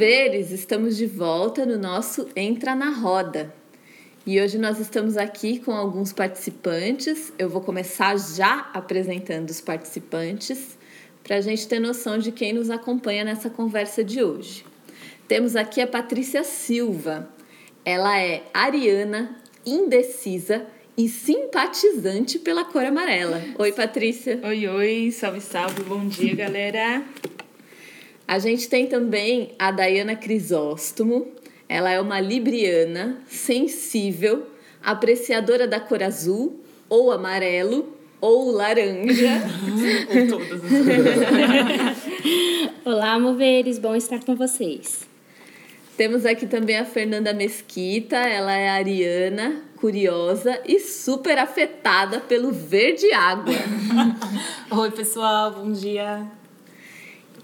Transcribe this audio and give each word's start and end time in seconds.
Moveres, 0.00 0.50
estamos 0.50 0.96
de 0.96 1.04
volta 1.04 1.66
no 1.66 1.76
nosso 1.76 2.26
Entra 2.34 2.74
na 2.74 2.88
Roda. 2.88 3.52
E 4.24 4.40
hoje 4.40 4.56
nós 4.56 4.80
estamos 4.80 5.18
aqui 5.18 5.58
com 5.58 5.72
alguns 5.72 6.10
participantes. 6.10 7.34
Eu 7.38 7.50
vou 7.50 7.60
começar 7.60 8.18
já 8.18 8.70
apresentando 8.72 9.50
os 9.50 9.60
participantes 9.60 10.78
para 11.22 11.36
a 11.36 11.40
gente 11.42 11.68
ter 11.68 11.78
noção 11.78 12.16
de 12.16 12.32
quem 12.32 12.54
nos 12.54 12.70
acompanha 12.70 13.24
nessa 13.24 13.50
conversa 13.50 14.02
de 14.02 14.24
hoje. 14.24 14.64
Temos 15.28 15.54
aqui 15.54 15.82
a 15.82 15.86
Patrícia 15.86 16.44
Silva. 16.44 17.28
Ela 17.84 18.18
é 18.18 18.44
ariana, 18.54 19.36
indecisa 19.66 20.64
e 20.96 21.10
simpatizante 21.10 22.38
pela 22.38 22.64
cor 22.64 22.86
amarela. 22.86 23.42
Oi, 23.58 23.70
Patrícia. 23.72 24.40
Oi, 24.44 24.66
oi, 24.66 25.10
salve, 25.10 25.42
salve, 25.42 25.82
bom 25.82 26.08
dia, 26.08 26.34
galera. 26.34 27.04
A 28.30 28.38
gente 28.38 28.68
tem 28.68 28.86
também 28.86 29.56
a 29.58 29.72
Dayana 29.72 30.14
Crisóstomo. 30.14 31.32
Ela 31.68 31.90
é 31.90 32.00
uma 32.00 32.20
libriana, 32.20 33.18
sensível, 33.26 34.46
apreciadora 34.80 35.66
da 35.66 35.80
cor 35.80 36.00
azul 36.00 36.60
ou 36.88 37.10
amarelo 37.10 37.92
ou 38.20 38.52
laranja. 38.52 39.32
ou 40.14 40.28
todas. 40.28 40.62
Olá, 42.84 43.18
moveres, 43.18 43.80
bom 43.80 43.96
estar 43.96 44.22
com 44.22 44.36
vocês. 44.36 45.08
Temos 45.96 46.24
aqui 46.24 46.46
também 46.46 46.78
a 46.78 46.84
Fernanda 46.84 47.34
Mesquita, 47.34 48.14
ela 48.14 48.54
é 48.54 48.68
ariana, 48.68 49.60
curiosa 49.74 50.56
e 50.68 50.78
super 50.78 51.36
afetada 51.36 52.20
pelo 52.20 52.52
verde 52.52 53.12
água. 53.12 53.56
Oi, 54.70 54.90
pessoal, 54.92 55.50
bom 55.50 55.72
dia. 55.72 56.39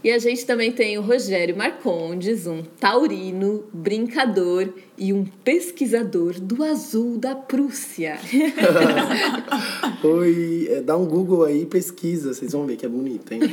E 0.02 0.10
a 0.10 0.18
gente 0.18 0.46
também 0.46 0.70
tem 0.70 0.98
o 0.98 1.02
Rogério 1.02 1.56
Marcondes, 1.56 2.46
um 2.46 2.62
taurino, 2.62 3.64
brincador 3.72 4.72
e 4.96 5.12
um 5.12 5.24
pesquisador 5.24 6.40
do 6.40 6.62
azul 6.62 7.18
da 7.18 7.34
Prússia. 7.34 8.18
Oi, 10.02 10.68
é, 10.70 10.80
dá 10.80 10.96
um 10.96 11.06
Google 11.06 11.44
aí 11.44 11.66
pesquisa, 11.66 12.32
vocês 12.32 12.52
vão 12.52 12.66
ver 12.66 12.76
que 12.76 12.86
é 12.86 12.88
bonito, 12.88 13.32
hein? 13.32 13.40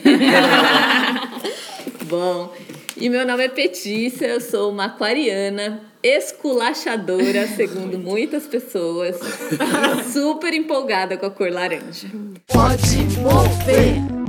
Bom, 2.06 2.54
e 2.96 3.10
meu 3.10 3.26
nome 3.26 3.46
é 3.46 3.50
Petícia, 3.50 4.28
eu 4.28 4.40
sou 4.40 4.72
uma 4.72 4.86
aquariana, 4.86 5.82
esculachadora, 6.04 7.48
segundo 7.48 7.98
muitas 7.98 8.46
pessoas, 8.46 9.18
super 10.14 10.54
empolgada 10.54 11.18
com 11.18 11.26
a 11.26 11.32
cor 11.32 11.52
laranja. 11.52 12.08
Pode 12.48 12.98
mover! 13.20 14.23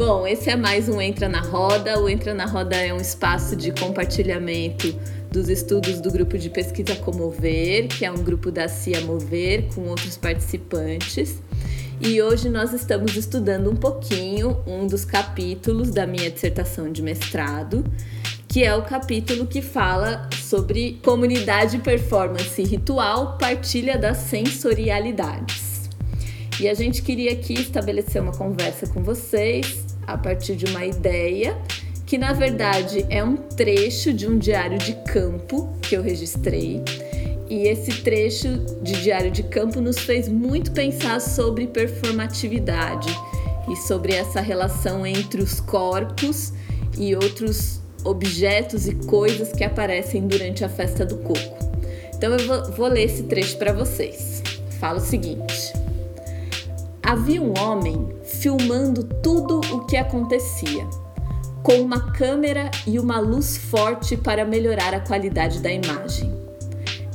Bom, 0.00 0.26
esse 0.26 0.48
é 0.48 0.56
mais 0.56 0.88
um 0.88 0.98
Entra 0.98 1.28
na 1.28 1.42
Roda. 1.42 2.00
O 2.00 2.08
Entra 2.08 2.32
na 2.32 2.46
Roda 2.46 2.74
é 2.74 2.90
um 2.90 2.96
espaço 2.96 3.54
de 3.54 3.70
compartilhamento 3.70 4.98
dos 5.30 5.50
estudos 5.50 6.00
do 6.00 6.10
grupo 6.10 6.38
de 6.38 6.48
pesquisa 6.48 6.96
Comover, 6.96 7.86
que 7.86 8.06
é 8.06 8.10
um 8.10 8.24
grupo 8.24 8.50
da 8.50 8.66
CIA 8.66 9.02
Mover, 9.02 9.66
com 9.74 9.82
outros 9.82 10.16
participantes. 10.16 11.42
E 12.00 12.22
hoje 12.22 12.48
nós 12.48 12.72
estamos 12.72 13.14
estudando 13.14 13.70
um 13.70 13.76
pouquinho 13.76 14.56
um 14.66 14.86
dos 14.86 15.04
capítulos 15.04 15.90
da 15.90 16.06
minha 16.06 16.30
dissertação 16.30 16.90
de 16.90 17.02
mestrado, 17.02 17.84
que 18.48 18.64
é 18.64 18.74
o 18.74 18.80
capítulo 18.80 19.46
que 19.46 19.60
fala 19.60 20.30
sobre 20.42 20.98
comunidade 21.04 21.76
performance 21.76 22.62
ritual, 22.62 23.36
partilha 23.36 23.98
das 23.98 24.16
sensorialidades. 24.16 25.90
E 26.58 26.66
a 26.68 26.74
gente 26.74 27.02
queria 27.02 27.32
aqui 27.32 27.52
estabelecer 27.52 28.20
uma 28.20 28.32
conversa 28.32 28.86
com 28.86 29.02
vocês 29.02 29.89
a 30.12 30.18
partir 30.18 30.56
de 30.56 30.66
uma 30.66 30.84
ideia 30.84 31.56
que 32.06 32.18
na 32.18 32.32
verdade 32.32 33.06
é 33.08 33.22
um 33.22 33.36
trecho 33.36 34.12
de 34.12 34.26
um 34.26 34.36
diário 34.36 34.78
de 34.78 34.94
campo 35.12 35.72
que 35.80 35.96
eu 35.96 36.02
registrei. 36.02 36.82
E 37.48 37.68
esse 37.68 38.02
trecho 38.02 38.48
de 38.82 39.00
diário 39.02 39.30
de 39.30 39.44
campo 39.44 39.80
nos 39.80 39.98
fez 39.98 40.28
muito 40.28 40.72
pensar 40.72 41.20
sobre 41.20 41.68
performatividade 41.68 43.08
e 43.68 43.76
sobre 43.76 44.12
essa 44.12 44.40
relação 44.40 45.06
entre 45.06 45.40
os 45.40 45.60
corpos 45.60 46.52
e 46.98 47.14
outros 47.14 47.80
objetos 48.04 48.88
e 48.88 48.94
coisas 48.94 49.52
que 49.52 49.62
aparecem 49.62 50.26
durante 50.26 50.64
a 50.64 50.68
festa 50.68 51.04
do 51.04 51.18
coco. 51.18 51.70
Então 52.14 52.32
eu 52.36 52.72
vou, 52.72 52.88
ler 52.88 53.04
esse 53.04 53.22
trecho 53.24 53.56
para 53.56 53.72
vocês. 53.72 54.42
Fala 54.78 54.98
o 54.98 55.04
seguinte: 55.04 55.72
Havia 57.02 57.40
um 57.40 57.58
homem 57.58 58.08
filmando 58.40 59.04
tudo 59.04 59.60
o 59.70 59.84
que 59.84 59.98
acontecia, 59.98 60.88
com 61.62 61.74
uma 61.74 62.10
câmera 62.12 62.70
e 62.86 62.98
uma 62.98 63.20
luz 63.20 63.58
forte 63.58 64.16
para 64.16 64.46
melhorar 64.46 64.94
a 64.94 65.00
qualidade 65.00 65.60
da 65.60 65.70
imagem. 65.70 66.34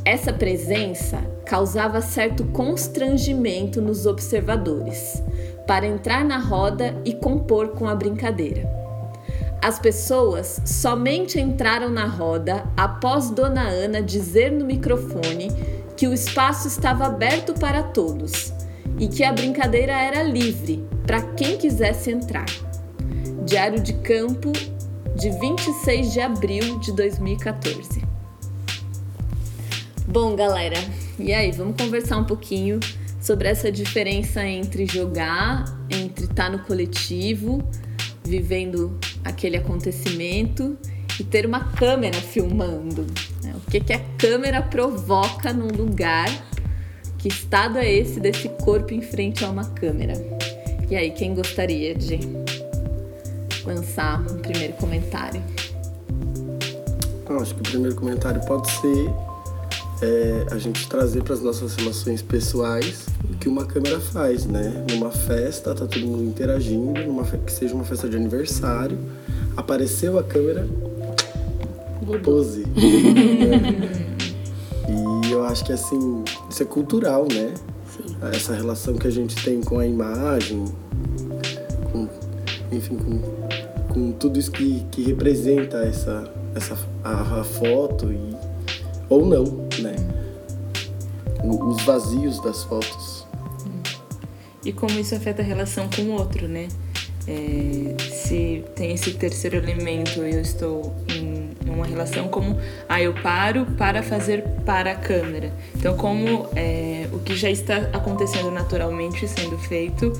Essa 0.05 0.31
presença 0.31 1.17
causava 1.43 1.99
certo 1.99 2.45
constrangimento 2.45 3.81
nos 3.81 4.05
observadores 4.05 5.23
para 5.65 5.87
entrar 5.87 6.23
na 6.23 6.37
roda 6.37 6.95
e 7.03 7.11
compor 7.11 7.69
com 7.69 7.87
a 7.87 7.95
brincadeira. 7.95 8.69
As 9.63 9.79
pessoas 9.79 10.61
somente 10.63 11.39
entraram 11.39 11.89
na 11.89 12.05
roda 12.05 12.63
após 12.77 13.31
Dona 13.31 13.63
Ana 13.63 13.99
dizer 13.99 14.51
no 14.51 14.63
microfone 14.63 15.51
que 15.97 16.07
o 16.07 16.13
espaço 16.13 16.67
estava 16.67 17.07
aberto 17.07 17.55
para 17.55 17.81
todos 17.81 18.54
e 18.99 19.07
que 19.07 19.23
a 19.23 19.31
brincadeira 19.31 19.93
era 19.93 20.23
livre 20.23 20.85
para 21.05 21.21
quem 21.21 21.57
quisesse 21.57 22.11
entrar. 22.11 22.45
Diário 23.45 23.79
de 23.79 23.93
Campo, 23.93 24.51
de 25.15 25.29
26 25.39 26.13
de 26.13 26.19
abril 26.19 26.79
de 26.79 26.91
2014. 26.93 28.03
Bom, 30.07 30.35
galera, 30.35 30.77
e 31.19 31.33
aí, 31.33 31.51
vamos 31.51 31.75
conversar 31.81 32.17
um 32.17 32.23
pouquinho 32.23 32.79
sobre 33.21 33.47
essa 33.47 33.71
diferença 33.71 34.45
entre 34.45 34.85
jogar, 34.85 35.65
entre 35.89 36.25
estar 36.25 36.45
tá 36.45 36.49
no 36.49 36.59
coletivo, 36.59 37.63
vivendo 38.23 38.99
aquele 39.23 39.57
acontecimento 39.57 40.77
e 41.19 41.23
ter 41.23 41.45
uma 41.45 41.71
câmera 41.73 42.15
filmando. 42.15 43.05
Né? 43.43 43.53
O 43.55 43.71
que, 43.71 43.79
que 43.79 43.93
a 43.93 43.99
câmera 44.17 44.61
provoca 44.61 45.53
num 45.53 45.67
lugar 45.67 46.27
que 47.25 47.29
estado 47.29 47.79
é 47.79 47.91
esse 47.91 48.19
desse 48.19 48.47
corpo 48.49 48.93
em 48.93 49.01
frente 49.01 49.43
a 49.43 49.49
uma 49.49 49.65
câmera? 49.65 50.13
E 50.91 50.95
aí, 50.95 51.09
quem 51.09 51.33
gostaria 51.33 51.95
de 51.95 52.19
lançar 53.65 54.21
um 54.21 54.37
primeiro 54.37 54.73
comentário? 54.73 55.41
Eu 57.27 57.39
acho 57.39 57.55
que 57.55 57.61
o 57.61 57.63
primeiro 57.63 57.95
comentário 57.95 58.39
pode 58.45 58.69
ser 58.69 59.09
é, 60.03 60.45
a 60.51 60.59
gente 60.59 60.87
trazer 60.87 61.23
para 61.23 61.33
as 61.33 61.41
nossas 61.41 61.73
relações 61.73 62.21
pessoais 62.21 63.07
o 63.23 63.35
que 63.37 63.49
uma 63.49 63.65
câmera 63.65 63.99
faz, 63.99 64.45
né? 64.45 64.85
Numa 64.91 65.09
festa, 65.09 65.73
tá 65.73 65.87
todo 65.87 66.05
mundo 66.05 66.25
interagindo, 66.25 66.93
numa 67.07 67.23
que 67.23 67.51
seja 67.51 67.73
uma 67.73 67.85
festa 67.85 68.07
de 68.07 68.17
aniversário, 68.17 68.99
apareceu 69.57 70.19
a 70.19 70.23
câmera, 70.23 70.67
pose. 72.23 72.65
Eu 75.45 75.51
acho 75.51 75.63
que 75.63 75.73
assim, 75.73 76.23
isso 76.49 76.63
é 76.63 76.65
cultural, 76.65 77.27
né? 77.31 77.53
Sim. 77.95 78.15
Essa 78.33 78.55
relação 78.55 78.95
que 78.95 79.05
a 79.05 79.11
gente 79.11 79.35
tem 79.43 79.61
com 79.61 79.77
a 79.77 79.85
imagem, 79.85 80.65
com, 81.91 82.09
enfim, 82.71 82.97
com, 82.97 83.93
com 83.93 84.11
tudo 84.13 84.39
isso 84.39 84.51
que, 84.51 84.83
que 84.89 85.03
representa 85.03 85.77
essa, 85.77 86.33
essa 86.55 86.75
a, 87.03 87.41
a 87.41 87.43
foto 87.43 88.11
e 88.11 88.35
ou 89.07 89.23
não, 89.23 89.43
né? 89.83 89.95
Os 91.43 91.83
vazios 91.83 92.41
das 92.41 92.63
fotos. 92.63 93.27
E 94.65 94.73
como 94.73 94.99
isso 94.99 95.13
afeta 95.13 95.43
a 95.43 95.45
relação 95.45 95.87
com 95.95 96.01
o 96.01 96.13
outro, 96.13 96.47
né? 96.47 96.69
É, 97.27 98.01
se 98.03 98.63
tem 98.75 98.93
esse 98.93 99.13
terceiro 99.13 99.57
elemento, 99.57 100.21
eu 100.21 100.41
estou 100.41 100.95
em 101.09 101.49
uma 101.67 101.85
relação 101.85 102.27
como 102.27 102.57
ah, 102.87 103.01
eu 103.01 103.13
paro 103.13 103.65
para 103.77 104.03
fazer 104.03 104.43
para 104.65 104.91
a 104.91 104.95
câmera. 104.95 105.51
Então, 105.75 105.95
como 105.97 106.47
é, 106.55 107.07
o 107.11 107.19
que 107.19 107.35
já 107.35 107.49
está 107.49 107.77
acontecendo 107.93 108.51
naturalmente 108.51 109.27
sendo 109.27 109.57
feito 109.57 110.13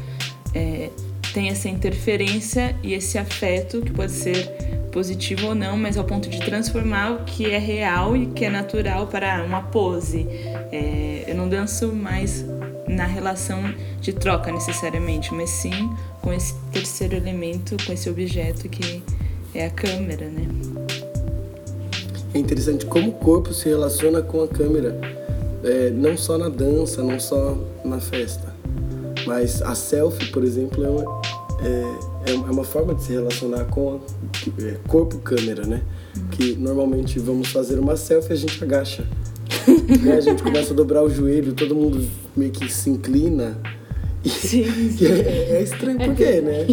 é, 0.53 0.89
tem 1.33 1.49
essa 1.49 1.67
interferência 1.67 2.75
e 2.81 2.93
esse 2.93 3.17
afeto 3.17 3.81
que 3.81 3.91
pode 3.91 4.11
ser 4.11 4.47
positivo 4.91 5.47
ou 5.47 5.55
não, 5.55 5.75
mas 5.75 5.97
ao 5.97 6.05
ponto 6.05 6.29
de 6.29 6.39
transformar 6.39 7.11
o 7.11 7.25
que 7.25 7.51
é 7.51 7.57
real 7.57 8.15
e 8.15 8.27
que 8.27 8.45
é 8.45 8.49
natural 8.49 9.07
para 9.07 9.43
uma 9.43 9.61
pose. 9.61 10.25
É, 10.71 11.25
eu 11.27 11.35
não 11.35 11.49
danço 11.49 11.91
mais 11.91 12.45
na 12.87 13.05
relação 13.05 13.73
de 14.01 14.13
troca 14.13 14.51
necessariamente, 14.51 15.33
mas 15.33 15.49
sim 15.49 15.89
com 16.21 16.31
esse 16.33 16.53
terceiro 16.71 17.15
elemento, 17.15 17.75
com 17.85 17.93
esse 17.93 18.09
objeto 18.09 18.69
que 18.69 19.03
é 19.53 19.65
a 19.65 19.69
câmera, 19.69 20.27
né? 20.27 20.47
é 22.35 22.39
interessante 22.39 22.85
como 22.85 23.11
o 23.11 23.13
corpo 23.13 23.53
se 23.53 23.69
relaciona 23.69 24.21
com 24.21 24.43
a 24.43 24.47
câmera, 24.47 24.99
é, 25.63 25.89
não 25.89 26.17
só 26.17 26.37
na 26.37 26.49
dança, 26.49 27.01
não 27.01 27.17
só 27.17 27.57
na 27.83 27.99
festa, 27.99 28.53
mas 29.25 29.61
a 29.61 29.73
selfie, 29.73 30.27
por 30.27 30.43
exemplo, 30.43 30.83
é 30.83 30.89
uma, 30.89 31.21
é, 31.61 32.31
é, 32.31 32.33
é 32.33 32.51
uma 32.51 32.65
forma 32.65 32.93
de 32.93 33.03
se 33.03 33.13
relacionar 33.13 33.63
com 33.65 34.01
é, 34.59 34.75
corpo-câmera, 34.85 35.65
né? 35.65 35.81
Que 36.31 36.55
normalmente 36.55 37.17
vamos 37.19 37.47
fazer 37.47 37.79
uma 37.79 37.95
selfie 37.95 38.33
a 38.33 38.35
gente 38.35 38.61
agacha. 38.61 39.07
né? 40.03 40.17
A 40.17 40.21
gente 40.21 40.43
começa 40.43 40.73
a 40.73 40.75
dobrar 40.75 41.03
o 41.03 41.09
joelho, 41.09 41.53
todo 41.53 41.73
mundo 41.73 42.05
meio 42.35 42.51
que 42.51 42.71
se 42.71 42.89
inclina. 42.89 43.57
E, 44.23 44.29
e 44.99 45.05
é, 45.05 45.57
é, 45.57 45.61
estranho, 45.61 45.99
por 45.99 46.15
quê, 46.15 46.41
né? 46.41 46.65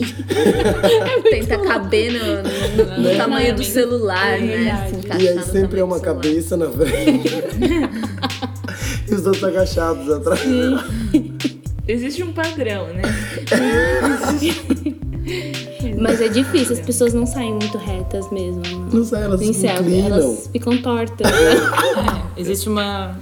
Tenta 1.30 1.58
caber 1.58 2.12
no, 2.12 2.84
no, 2.84 2.96
no 2.96 3.02
né? 3.02 3.16
tamanho 3.16 3.54
do 3.54 3.62
celular, 3.62 4.38
é 4.38 4.40
né? 4.40 4.90
e 5.20 5.28
aí 5.28 5.42
sempre 5.42 5.80
é 5.80 5.84
uma 5.84 6.00
cabeça 6.00 6.56
na 6.56 6.70
frente. 6.70 7.28
e 9.06 9.14
os 9.14 9.26
outros 9.26 9.44
agachados 9.44 10.10
atrás. 10.10 10.40
Sim. 10.40 10.78
Existe 11.86 12.22
um 12.22 12.32
padrão, 12.32 12.86
né? 12.94 13.02
Mas 16.00 16.20
é 16.20 16.28
difícil, 16.28 16.72
as 16.74 16.80
pessoas 16.80 17.12
não 17.12 17.26
saem 17.26 17.52
muito 17.52 17.76
retas 17.76 18.30
mesmo. 18.30 18.62
Não 18.92 19.04
saem, 19.04 19.24
elas. 19.24 19.42
Elas 19.42 20.48
ficam 20.50 20.78
tortas. 20.80 21.30
Né? 21.30 21.38
É, 22.36 22.40
existe 22.40 22.68
uma 22.68 23.16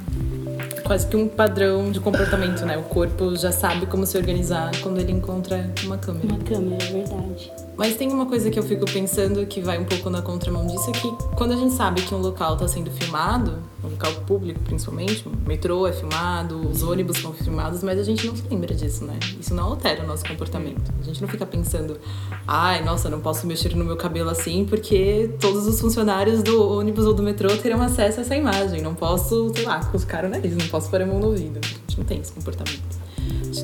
quase 0.91 1.07
que 1.07 1.17
um 1.17 1.29
padrão 1.29 1.93
de 1.93 2.01
comportamento, 2.01 2.67
né? 2.67 2.77
O 2.77 2.83
corpo 2.83 3.37
já 3.37 3.53
sabe 3.53 3.87
como 3.87 4.05
se 4.05 4.19
organizar 4.19 4.73
quando 4.83 4.99
ele 4.99 5.13
encontra 5.13 5.71
uma 5.85 5.97
câmera. 5.97 6.27
Uma 6.27 6.39
câmera, 6.39 6.83
é 6.83 6.93
verdade. 6.93 7.53
Mas 7.81 7.97
tem 7.97 8.13
uma 8.13 8.27
coisa 8.27 8.51
que 8.51 8.59
eu 8.59 8.63
fico 8.63 8.85
pensando 8.85 9.47
que 9.47 9.59
vai 9.63 9.79
um 9.79 9.87
pouco 9.87 10.11
na 10.11 10.21
contramão 10.21 10.67
disso, 10.67 10.91
é 10.91 10.93
que 10.93 11.11
quando 11.35 11.53
a 11.53 11.57
gente 11.57 11.73
sabe 11.73 12.03
que 12.03 12.15
um 12.15 12.19
local 12.19 12.53
está 12.53 12.69
sendo 12.69 12.91
filmado, 12.91 13.57
um 13.83 13.89
local 13.89 14.13
público 14.27 14.61
principalmente, 14.65 15.27
o 15.27 15.49
metrô 15.49 15.87
é 15.87 15.93
filmado, 15.95 16.61
os 16.69 16.83
ônibus 16.83 17.17
são 17.17 17.33
filmados, 17.33 17.83
mas 17.83 17.99
a 17.99 18.03
gente 18.03 18.27
não 18.27 18.37
se 18.37 18.43
lembra 18.51 18.75
disso, 18.75 19.07
né? 19.07 19.19
Isso 19.41 19.55
não 19.55 19.65
altera 19.65 20.05
o 20.05 20.07
nosso 20.07 20.27
comportamento. 20.27 20.93
A 21.01 21.03
gente 21.03 21.23
não 21.23 21.29
fica 21.29 21.47
pensando, 21.47 21.99
ai, 22.47 22.85
nossa, 22.85 23.09
não 23.09 23.19
posso 23.19 23.47
mexer 23.47 23.75
no 23.75 23.83
meu 23.83 23.97
cabelo 23.97 24.29
assim 24.29 24.67
porque 24.67 25.31
todos 25.41 25.67
os 25.67 25.81
funcionários 25.81 26.43
do 26.43 26.63
ônibus 26.63 27.07
ou 27.07 27.15
do 27.15 27.23
metrô 27.23 27.49
terão 27.57 27.81
acesso 27.81 28.19
a 28.19 28.23
essa 28.25 28.37
imagem. 28.37 28.83
Não 28.83 28.95
posso, 28.95 29.51
sei 29.55 29.65
lá, 29.65 29.83
cuscar 29.87 30.27
o 30.27 30.29
nariz, 30.29 30.55
não 30.55 30.69
posso 30.69 30.91
pôr 30.91 31.01
a 31.01 31.07
mão 31.07 31.19
no 31.19 31.29
ouvido. 31.29 31.59
A 31.63 31.67
gente 31.67 31.97
não 31.97 32.05
tem 32.05 32.21
esse 32.21 32.33
comportamento. 32.33 33.01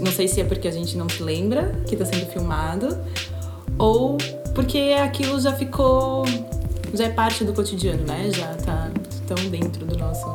Não 0.01 0.11
sei 0.11 0.27
se 0.27 0.41
é 0.41 0.45
porque 0.45 0.69
a 0.69 0.73
gente 0.73 0.97
não 0.97 1.07
se 1.07 1.23
lembra 1.23 1.83
que 1.87 1.95
está 1.95 2.07
sendo 2.07 2.25
filmado 2.33 2.97
ou 3.79 4.17
porque 4.55 4.97
aquilo 4.99 5.39
já 5.41 5.53
ficou. 5.53 6.25
já 6.95 7.05
é 7.05 7.11
parte 7.11 7.45
do 7.45 7.53
cotidiano, 7.53 8.05
né? 8.07 8.31
Já 8.33 8.55
tá 8.55 8.91
tão 9.27 9.37
dentro 9.51 9.85
do 9.85 9.97
nosso. 9.99 10.27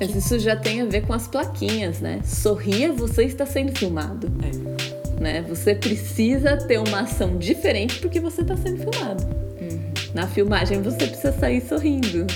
Mas 0.00 0.14
isso 0.14 0.38
já 0.40 0.56
tem 0.56 0.82
a 0.82 0.84
ver 0.86 1.06
com 1.06 1.12
as 1.12 1.28
plaquinhas, 1.28 2.00
né? 2.00 2.20
Sorria, 2.24 2.92
você 2.92 3.24
está 3.24 3.46
sendo 3.46 3.76
filmado. 3.78 4.30
É. 4.42 5.22
Né? 5.22 5.42
Você 5.48 5.74
precisa 5.74 6.56
ter 6.56 6.78
uma 6.78 7.02
ação 7.02 7.38
diferente 7.38 8.00
porque 8.00 8.18
você 8.18 8.42
está 8.42 8.56
sendo 8.56 8.78
filmado. 8.78 9.24
Uhum. 9.60 9.92
Na 10.12 10.26
filmagem 10.26 10.82
você 10.82 11.06
precisa 11.06 11.32
sair 11.32 11.60
sorrindo. 11.60 12.26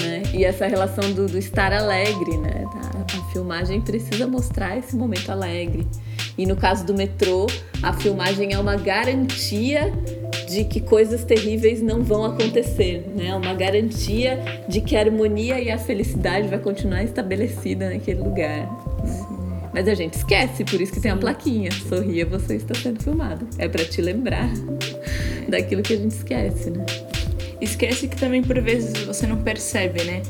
Né? 0.00 0.22
E 0.32 0.44
essa 0.44 0.66
relação 0.66 1.12
do, 1.12 1.26
do 1.26 1.36
estar 1.36 1.72
alegre, 1.72 2.36
né? 2.36 2.64
A, 2.94 3.18
a 3.18 3.32
filmagem 3.32 3.80
precisa 3.80 4.28
mostrar 4.28 4.78
esse 4.78 4.94
momento 4.94 5.30
alegre. 5.30 5.86
E 6.38 6.44
no 6.44 6.56
caso 6.56 6.84
do 6.84 6.94
metrô, 6.94 7.46
a 7.82 7.92
filmagem 7.92 8.52
é 8.52 8.58
uma 8.58 8.76
garantia 8.76 9.92
de 10.48 10.64
que 10.64 10.80
coisas 10.80 11.24
terríveis 11.24 11.82
não 11.82 12.02
vão 12.02 12.24
acontecer, 12.24 13.04
né? 13.16 13.34
Uma 13.34 13.54
garantia 13.54 14.38
de 14.68 14.80
que 14.80 14.96
a 14.96 15.00
harmonia 15.00 15.60
e 15.60 15.70
a 15.70 15.78
felicidade 15.78 16.48
vai 16.48 16.58
continuar 16.58 17.02
estabelecida 17.02 17.90
naquele 17.90 18.20
lugar. 18.20 18.68
Mas 19.72 19.88
a 19.88 19.94
gente 19.94 20.14
esquece, 20.14 20.64
por 20.64 20.80
isso 20.80 20.92
que 20.92 21.00
tem 21.00 21.10
a 21.10 21.16
plaquinha. 21.16 21.70
Sorria, 21.70 22.24
você 22.24 22.56
está 22.56 22.74
sendo 22.74 23.02
filmado. 23.02 23.46
É 23.58 23.68
para 23.68 23.84
te 23.84 24.00
lembrar 24.00 24.50
daquilo 25.48 25.82
que 25.82 25.94
a 25.94 25.96
gente 25.96 26.12
esquece, 26.12 26.70
né? 26.70 26.86
Esquece 27.60 28.08
que 28.08 28.16
também 28.16 28.42
por 28.42 28.60
vezes 28.60 28.92
você 29.04 29.26
não 29.26 29.42
percebe, 29.42 30.02
né? 30.04 30.22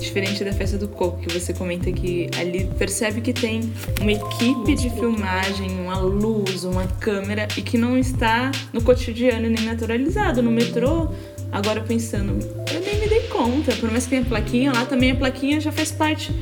Diferente 0.00 0.42
da 0.42 0.52
festa 0.52 0.78
do 0.78 0.88
coco, 0.88 1.18
que 1.20 1.38
você 1.38 1.52
comenta 1.52 1.92
que 1.92 2.30
ali 2.38 2.64
percebe 2.78 3.20
que 3.20 3.34
tem 3.34 3.70
uma 4.00 4.10
equipe 4.10 4.74
de 4.74 4.88
filmagem, 4.88 5.70
uma 5.78 5.98
luz, 5.98 6.64
uma 6.64 6.86
câmera 6.86 7.46
e 7.54 7.60
que 7.60 7.76
não 7.76 7.98
está 7.98 8.50
no 8.72 8.82
cotidiano 8.82 9.48
nem 9.48 9.62
naturalizado. 9.62 10.42
No 10.42 10.50
metrô, 10.50 11.08
agora 11.52 11.82
pensando, 11.82 12.32
eu 12.72 12.80
nem 12.80 12.98
me 12.98 13.08
dei 13.08 13.20
conta, 13.28 13.76
por 13.76 13.90
mais 13.90 14.04
que 14.04 14.10
tenha 14.10 14.24
plaquinha 14.24 14.72
lá, 14.72 14.86
também 14.86 15.10
a 15.10 15.14
plaquinha 15.14 15.60
já 15.60 15.70
faz 15.70 15.92
parte 15.92 16.32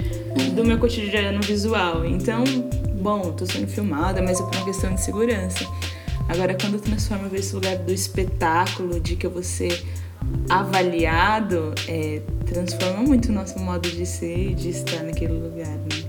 do 0.55 0.65
meu 0.65 0.79
cotidiano 0.79 1.41
visual. 1.43 2.05
Então, 2.05 2.45
bom, 3.01 3.33
tô 3.33 3.45
sendo 3.45 3.67
filmada, 3.67 4.23
mas 4.23 4.39
é 4.41 4.45
por 4.45 4.55
uma 4.55 4.65
questão 4.65 4.95
de 4.95 5.03
segurança. 5.03 5.67
Agora, 6.29 6.55
quando 6.55 6.81
transforma 6.81 7.29
esse 7.33 7.55
lugar 7.55 7.77
do 7.79 7.93
espetáculo, 7.93 9.01
de 9.01 9.17
que 9.17 9.27
eu 9.27 9.31
vou 9.31 9.43
ser 9.43 9.83
avaliado, 10.49 11.75
é, 11.87 12.23
transforma 12.47 13.03
muito 13.03 13.29
o 13.29 13.33
nosso 13.33 13.59
modo 13.59 13.89
de 13.89 14.07
ser 14.07 14.51
e 14.51 14.55
de 14.55 14.71
estar 14.71 15.03
naquele 15.03 15.35
lugar, 15.35 15.69
né? 15.69 16.09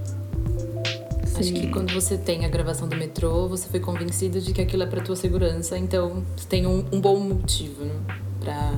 Acho 1.38 1.54
que 1.54 1.68
quando 1.68 1.94
você 1.94 2.18
tem 2.18 2.44
a 2.44 2.50
gravação 2.50 2.88
do 2.88 2.98
metrô, 2.98 3.48
você 3.48 3.68
foi 3.69 3.80
convencido 3.80 4.42
de 4.42 4.51
que 4.51 4.62
aquilo 4.62 4.83
é 4.83 4.86
para 4.86 5.01
tua 5.01 5.16
segurança, 5.16 5.77
então 5.77 6.21
você 6.36 6.45
tem 6.48 6.68
um, 6.68 6.83
um 6.92 7.00
bom 7.00 7.18
motivo 7.18 7.86
né, 7.86 7.95
para 8.42 8.74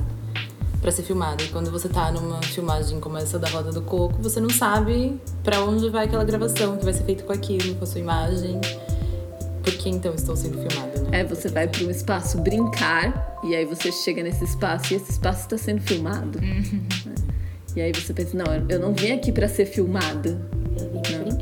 para 0.80 0.90
ser 0.90 1.04
filmado. 1.04 1.44
E 1.44 1.48
quando 1.48 1.70
você 1.70 1.88
tá 1.88 2.10
numa 2.10 2.42
filmagem 2.42 2.98
como 2.98 3.16
essa 3.16 3.38
da 3.38 3.48
Roda 3.48 3.70
do 3.70 3.82
Coco, 3.82 4.20
você 4.20 4.40
não 4.40 4.50
sabe 4.50 5.16
para 5.44 5.62
onde 5.62 5.88
vai 5.88 6.06
aquela 6.06 6.24
gravação, 6.24 6.76
que 6.76 6.84
vai 6.84 6.92
ser 6.92 7.04
feito 7.04 7.22
com 7.22 7.32
aquilo, 7.32 7.76
com 7.76 7.84
a 7.84 7.86
sua 7.86 8.00
imagem. 8.00 8.60
Por 9.62 9.72
que 9.74 9.88
então 9.88 10.12
estou 10.12 10.34
sendo 10.34 10.58
filmada? 10.58 11.01
É, 11.12 11.22
você 11.22 11.48
vai 11.48 11.68
para 11.68 11.84
um 11.84 11.90
espaço 11.90 12.38
brincar 12.38 13.38
e 13.44 13.54
aí 13.54 13.66
você 13.66 13.92
chega 13.92 14.22
nesse 14.22 14.44
espaço 14.44 14.94
e 14.94 14.96
esse 14.96 15.10
espaço 15.12 15.42
está 15.42 15.58
sendo 15.58 15.82
filmado. 15.82 16.38
Uhum. 16.38 17.14
E 17.76 17.80
aí 17.80 17.92
você 17.92 18.12
pensa, 18.12 18.36
não, 18.36 18.46
eu 18.68 18.80
não 18.80 18.92
vim 18.94 19.12
aqui 19.12 19.30
para 19.30 19.48
ser 19.48 19.66
filmada. 19.66 20.40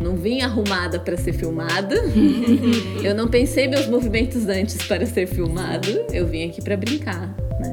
Não, 0.01 0.11
não 0.11 0.17
vim 0.17 0.43
arrumada 0.43 0.99
para 0.99 1.17
ser 1.17 1.33
filmada. 1.33 1.97
eu 3.03 3.15
não 3.15 3.29
pensei 3.29 3.69
meus 3.69 3.87
movimentos 3.87 4.49
antes 4.49 4.77
para 4.87 5.07
ser 5.07 5.27
filmado. 5.27 5.89
Eu 6.13 6.27
vim 6.27 6.49
aqui 6.49 6.63
para 6.63 6.77
brincar, 6.77 7.29
né? 7.61 7.71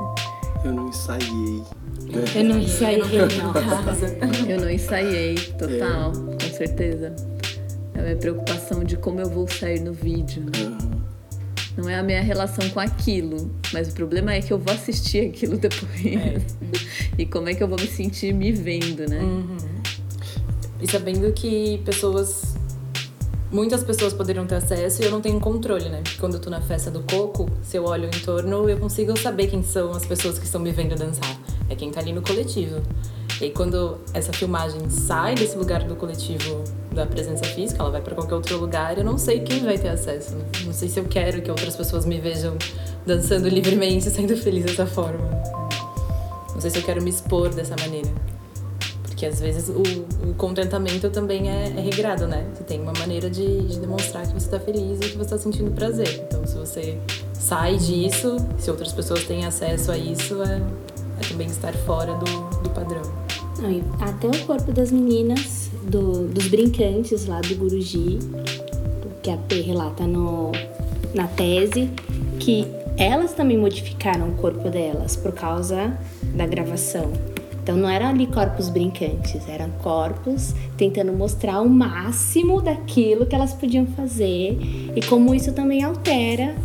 Eu 0.63 0.74
não 0.74 0.89
ensaiei. 0.89 1.63
Né? 2.10 2.24
Eu 2.36 2.44
não 2.44 2.60
ensaiei, 2.60 3.00
não. 3.00 4.50
eu 4.50 4.62
não 4.62 4.70
ensaiei, 4.70 5.36
total, 5.36 6.12
é. 6.12 6.46
com 6.46 6.56
certeza. 6.56 7.16
É 7.94 8.00
a 8.00 8.04
minha 8.04 8.16
preocupação 8.16 8.84
de 8.84 8.98
como 8.98 9.20
eu 9.20 9.30
vou 9.30 9.48
sair 9.48 9.80
no 9.80 9.94
vídeo. 9.94 10.44
Né? 10.44 10.66
Uhum. 10.66 10.97
Não 11.78 11.88
é 11.88 11.96
a 11.96 12.04
minha 12.04 12.22
relação 12.22 12.68
com 12.72 12.80
aquilo, 12.80 13.52
mas 13.72 13.88
o 13.90 13.94
problema 13.94 14.34
é 14.34 14.42
que 14.42 14.52
eu 14.52 14.58
vou 14.58 14.74
assistir 14.74 15.30
aquilo 15.30 15.56
depois. 15.60 16.06
É. 16.06 16.42
e 17.18 17.26
como 17.26 17.48
é 17.48 17.54
que 17.54 17.62
eu 17.62 17.68
vou 17.68 17.80
me 17.80 17.88
sentir 17.88 18.34
me 18.34 18.52
vendo, 18.52 19.08
né? 19.08 19.20
Uhum. 19.20 19.58
E 20.82 20.92
sabendo 20.92 21.32
que 21.34 21.80
pessoas. 21.86 22.56
Muitas 23.50 23.82
pessoas 23.82 24.12
poderiam 24.12 24.46
ter 24.46 24.56
acesso 24.56 25.02
e 25.02 25.06
eu 25.06 25.12
não 25.12 25.22
tenho 25.22 25.40
controle, 25.40 25.88
né? 25.88 26.04
Quando 26.20 26.34
eu 26.34 26.40
tô 26.42 26.50
na 26.50 26.60
festa 26.60 26.92
do 26.92 27.02
coco, 27.04 27.50
se 27.62 27.78
eu 27.78 27.86
olho 27.86 28.08
em 28.08 28.20
torno, 28.20 28.70
eu 28.70 28.78
consigo 28.78 29.18
saber 29.18 29.48
quem 29.48 29.64
são 29.64 29.92
as 29.92 30.06
pessoas 30.06 30.38
que 30.38 30.44
estão 30.44 30.60
me 30.60 30.74
vendo 30.74 30.96
dançar. 30.96 31.38
É 31.70 31.76
quem 31.76 31.90
tá 31.90 32.02
ali 32.02 32.12
no 32.12 32.22
coletivo. 32.22 32.82
E 33.40 33.46
aí, 33.46 33.52
quando 33.52 34.00
essa 34.14 34.34
filmagem 34.34 34.90
sai 34.90 35.36
desse 35.36 35.58
lugar 35.58 35.84
do 35.84 35.96
coletivo 35.96 36.62
da 36.98 37.06
presença 37.06 37.46
física, 37.46 37.82
ela 37.82 37.92
vai 37.92 38.01
para 38.01 38.16
qualquer 38.16 38.36
outro 38.36 38.58
lugar, 38.58 38.98
eu 38.98 39.04
não 39.04 39.18
sei 39.18 39.39
quem 39.39 39.63
vai 39.63 39.77
ter 39.77 39.89
acesso. 39.89 40.36
Não 40.66 40.74
sei 40.74 40.89
se 40.89 41.00
eu 41.00 41.06
quero 41.06 41.42
que 41.42 41.50
outras 41.50 41.75
pessoas 41.75 42.06
me 42.06 42.20
vejam 42.20 42.58
dançando 43.06 43.48
livremente, 43.48 44.10
sendo 44.12 44.36
feliz 44.36 44.66
dessa 44.66 44.86
forma. 44.86 45.30
Não 46.54 46.60
sei 46.60 46.72
se 46.72 46.77
eu 46.80 46.84
quero 46.84 47.01
me 47.01 47.10
expor 47.10 47.50
dessa 47.50 47.75
maneira. 47.80 48.10
Porque 49.04 49.25
às 49.25 49.39
vezes 49.39 49.70
o, 49.70 50.30
o 50.30 50.34
contentamento 50.34 51.10
também 51.10 51.50
é, 51.50 51.70
é, 51.70 51.82
regrado, 51.82 52.27
né? 52.27 52.48
Você 52.54 52.63
tem 52.63 52.82
uma 52.82 52.94
maneira 52.94 53.30
de, 53.30 53.68
de 53.68 53.80
demonstrar 53.80 54.25
que 54.27 54.34
você 54.34 54.46
está 54.46 54.60
feliz 54.60 54.98
e 55.00 55.10
que 55.10 55.18
você 55.18 55.22
está 55.22 55.38
sentindo 55.38 55.72
prazer. 55.72 56.25
Então, 56.27 56.46
se 56.46 56.58
você 56.58 56.98
sai 57.34 57.77
disso, 57.77 58.38
se 58.58 58.70
outras 58.70 58.92
pessoas 58.92 59.24
têm 59.24 59.46
acesso 59.46 59.92
a 59.92 59.98
isso, 59.98 60.42
é, 60.44 60.62
é 61.20 61.27
também 61.30 61.48
estar 61.48 61.74
fora 61.74 62.13
do, 62.16 62.62
do 62.62 62.70
padrão. 62.72 63.27
Até 64.00 64.28
o 64.28 64.46
corpo 64.46 64.72
das 64.72 64.92
meninas, 64.92 65.70
do, 65.84 66.28
dos 66.28 66.48
brincantes 66.48 67.26
lá 67.26 67.42
do 67.42 67.56
Guruji, 67.56 68.20
que 69.24 69.32
a 69.32 69.38
P 69.38 69.62
relata 69.62 70.06
no, 70.06 70.52
na 71.14 71.28
tese, 71.28 71.90
que 72.40 72.66
elas 72.98 73.34
também 73.34 73.58
modificaram 73.58 74.30
o 74.30 74.34
corpo 74.34 74.70
delas 74.70 75.16
por 75.16 75.32
causa 75.32 75.98
da 76.36 76.46
gravação. 76.46 77.12
Então 77.62 77.76
não 77.76 77.90
eram 77.90 78.08
ali 78.08 78.28
corpos 78.28 78.70
brincantes, 78.70 79.48
eram 79.50 79.70
corpos 79.84 80.54
tentando 80.78 81.12
mostrar 81.12 81.60
o 81.62 81.70
máximo 81.70 82.62
daquilo 82.62 83.26
que 83.26 83.36
elas 83.36 83.54
podiam 83.54 83.86
fazer 83.88 84.58
e 84.96 85.02
como 85.06 85.36
isso 85.36 85.52
também 85.52 85.84
altera 85.84 86.56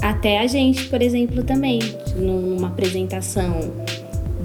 até 0.00 0.40
a 0.40 0.46
gente, 0.46 0.88
por 0.88 1.00
exemplo, 1.00 1.44
também, 1.44 1.78
numa 2.16 2.68
apresentação 2.68 3.70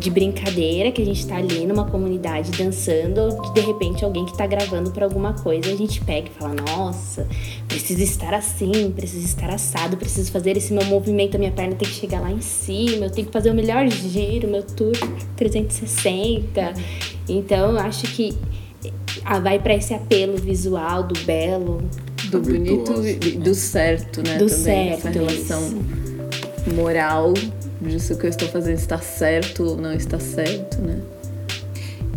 de 0.07 0.09
brincadeira, 0.11 0.89
que 0.89 1.01
a 1.01 1.05
gente 1.05 1.27
tá 1.27 1.35
ali 1.35 1.67
numa 1.67 1.85
comunidade 1.85 2.51
dançando, 2.51 3.19
ou 3.19 3.53
de, 3.53 3.59
repente 3.59 4.05
alguém 4.05 4.25
que 4.25 4.37
tá 4.37 4.47
gravando 4.47 4.89
pra 4.91 5.05
alguma 5.05 5.33
coisa, 5.33 5.69
a 5.69 5.75
gente 5.75 5.99
pega 6.01 6.29
e 6.29 6.31
fala, 6.31 6.53
nossa, 6.53 7.27
preciso 7.67 8.01
estar 8.01 8.33
assim, 8.33 8.89
preciso 8.95 9.25
estar 9.25 9.49
assado, 9.49 9.97
preciso 9.97 10.31
fazer 10.31 10.55
esse 10.55 10.73
meu 10.73 10.85
movimento, 10.85 11.35
a 11.35 11.37
minha 11.37 11.51
perna 11.51 11.75
tem 11.75 11.87
que 11.87 11.93
chegar 11.93 12.21
lá 12.21 12.31
em 12.31 12.39
cima, 12.39 13.05
eu 13.05 13.09
tenho 13.09 13.27
que 13.27 13.33
fazer 13.33 13.49
o 13.49 13.53
melhor 13.53 13.85
giro, 13.89 14.47
meu 14.47 14.63
tour 14.63 14.93
360. 15.35 16.73
Então 17.27 17.71
eu 17.71 17.79
acho 17.79 18.03
que 18.07 18.33
ah, 19.25 19.39
vai 19.39 19.59
para 19.59 19.75
esse 19.75 19.93
apelo 19.93 20.37
visual 20.37 21.03
do 21.03 21.19
belo, 21.25 21.81
do 22.29 22.39
bonito 22.39 23.05
e 23.05 23.31
do 23.31 23.53
certo, 23.53 24.21
né? 24.21 24.37
Do 24.37 24.47
também, 24.47 24.63
certo, 24.63 25.07
essa 25.07 25.09
relação 25.09 25.61
isso. 25.67 26.75
moral 26.75 27.33
disso 27.81 28.17
que 28.17 28.25
eu 28.25 28.29
estou 28.29 28.48
fazendo 28.48 28.77
está 28.77 29.00
certo 29.00 29.63
ou 29.63 29.77
não 29.77 29.93
está 29.93 30.19
certo, 30.19 30.81
né? 30.81 31.00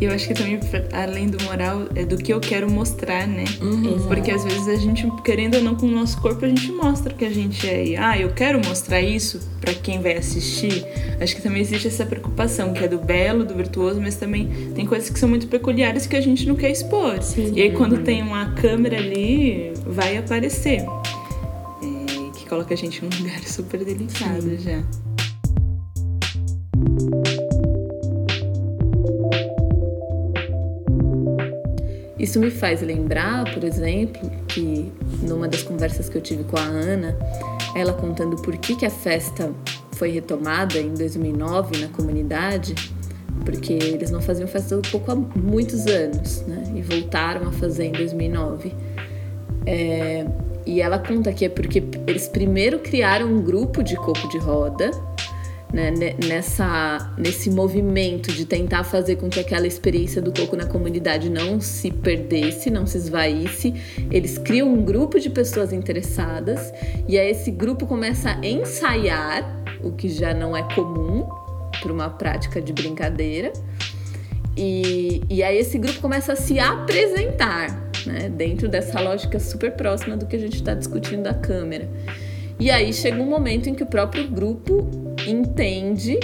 E 0.01 0.07
eu 0.07 0.13
acho 0.13 0.29
que 0.29 0.33
também, 0.33 0.59
além 0.93 1.29
do 1.29 1.43
moral, 1.45 1.87
é 1.95 2.07
do 2.07 2.17
que 2.17 2.33
eu 2.33 2.41
quero 2.41 2.71
mostrar, 2.71 3.29
né? 3.29 3.45
Porque 4.09 4.31
às 4.31 4.43
vezes 4.45 4.67
a 4.67 4.77
gente, 4.77 5.07
querendo 5.23 5.57
ou 5.57 5.63
não, 5.63 5.75
com 5.75 5.85
o 5.85 5.91
nosso 5.91 6.19
corpo, 6.23 6.43
a 6.43 6.49
gente 6.49 6.73
mostra 6.73 7.13
que 7.13 7.23
a 7.23 7.29
gente 7.29 7.69
é. 7.69 7.85
E, 7.85 7.97
ah, 7.99 8.19
eu 8.19 8.31
quero 8.31 8.59
mostrar 8.67 9.03
isso 9.03 9.39
para 9.61 9.75
quem 9.75 10.01
vai 10.01 10.17
assistir. 10.17 10.87
Acho 11.21 11.37
que 11.37 11.43
também 11.43 11.61
existe 11.61 11.87
essa 11.87 12.07
preocupação, 12.07 12.73
que 12.73 12.83
é 12.83 12.89
do 12.89 12.97
belo, 12.97 13.45
do 13.45 13.55
virtuoso, 13.55 14.01
mas 14.01 14.17
também 14.17 14.73
tem 14.75 14.87
coisas 14.87 15.11
que 15.11 15.19
são 15.19 15.29
muito 15.29 15.47
peculiares 15.49 16.07
que 16.07 16.17
a 16.17 16.21
gente 16.23 16.49
não 16.49 16.57
quer 16.57 16.71
expor. 16.71 17.23
Sim. 17.23 17.53
E 17.55 17.61
aí, 17.61 17.73
quando 17.73 18.03
tem 18.03 18.23
uma 18.23 18.55
câmera 18.55 18.97
ali, 18.97 19.75
vai 19.85 20.17
aparecer. 20.17 20.81
É, 20.81 22.39
que 22.39 22.49
coloca 22.49 22.73
a 22.73 22.77
gente 22.77 23.05
num 23.05 23.11
lugar 23.19 23.41
super 23.45 23.85
delicado 23.85 24.57
já. 24.57 24.83
Isso 32.31 32.39
me 32.39 32.49
faz 32.53 32.81
lembrar, 32.81 33.53
por 33.53 33.65
exemplo, 33.65 34.31
que 34.47 34.93
numa 35.21 35.49
das 35.49 35.65
conversas 35.65 36.09
que 36.09 36.17
eu 36.17 36.23
tive 36.23 36.45
com 36.45 36.57
a 36.57 36.63
Ana, 36.63 37.19
ela 37.75 37.93
contando 37.93 38.37
por 38.37 38.57
que, 38.57 38.77
que 38.77 38.87
a 38.87 38.91
festa 38.91 39.53
foi 39.95 40.11
retomada 40.11 40.79
em 40.79 40.95
2009 40.95 41.79
na 41.79 41.89
comunidade, 41.89 42.73
porque 43.45 43.73
eles 43.73 44.13
não 44.13 44.23
faziam 44.23 44.47
festa 44.47 44.81
há 45.09 45.15
muitos 45.37 45.89
anos, 45.89 46.43
né? 46.43 46.73
E 46.77 46.83
voltaram 46.83 47.49
a 47.49 47.51
fazer 47.51 47.87
em 47.87 47.93
2009. 47.93 48.77
É, 49.67 50.25
e 50.65 50.81
ela 50.81 51.01
conta 51.01 51.33
que 51.33 51.47
é 51.47 51.49
porque 51.49 51.83
eles 52.07 52.29
primeiro 52.29 52.79
criaram 52.79 53.27
um 53.27 53.43
grupo 53.43 53.83
de 53.83 53.97
coco 53.97 54.29
de 54.29 54.39
roda, 54.39 54.93
né, 55.73 55.91
nessa, 56.27 57.13
nesse 57.17 57.51
movimento 57.51 58.33
de 58.33 58.45
tentar 58.45 58.85
fazer 58.85 59.17
com 59.17 59.29
que 59.29 59.39
aquela 59.39 59.67
experiência 59.67 60.21
do 60.21 60.33
coco 60.33 60.57
na 60.57 60.67
comunidade 60.67 61.31
não 61.31 61.61
se 61.61 61.91
perdesse, 61.91 62.71
não 62.71 62.87
se 62.87 62.99
esvaísse, 62.99 63.75
eles 64.11 64.37
criam 64.39 64.69
um 64.69 64.83
grupo 64.83 65.19
de 65.21 65.31
pessoas 65.31 65.73
interessadas 65.73 66.73
e 67.09 67.19
aí 67.19 67.31
esse 67.31 67.51
grupo 67.51 67.87
começa 67.87 68.31
a 68.31 68.47
ensaiar, 68.47 69.63
o 69.83 69.93
que 69.93 70.09
já 70.09 70.35
não 70.35 70.57
é 70.57 70.63
comum 70.75 71.29
para 71.81 71.93
uma 71.93 72.11
prática 72.11 72.61
de 72.61 72.73
brincadeira. 72.73 73.53
E, 74.57 75.23
e 75.31 75.43
aí 75.43 75.57
esse 75.59 75.79
grupo 75.79 76.01
começa 76.01 76.33
a 76.33 76.37
se 76.37 76.59
apresentar, 76.59 77.71
né, 78.05 78.29
dentro 78.29 78.69
dessa 78.69 79.01
lógica 79.01 79.39
super 79.39 79.73
próxima 79.73 80.17
do 80.17 80.27
que 80.27 80.37
a 80.37 80.39
gente 80.39 80.57
está 80.57 80.75
discutindo 80.75 81.23
da 81.23 81.33
câmera. 81.33 81.89
E 82.59 82.71
aí 82.71 82.93
chega 82.93 83.23
um 83.23 83.27
momento 83.27 83.71
em 83.71 83.75
que 83.75 83.83
o 83.83 83.87
próprio 83.87 84.29
grupo 84.29 85.10
entende 85.61 86.19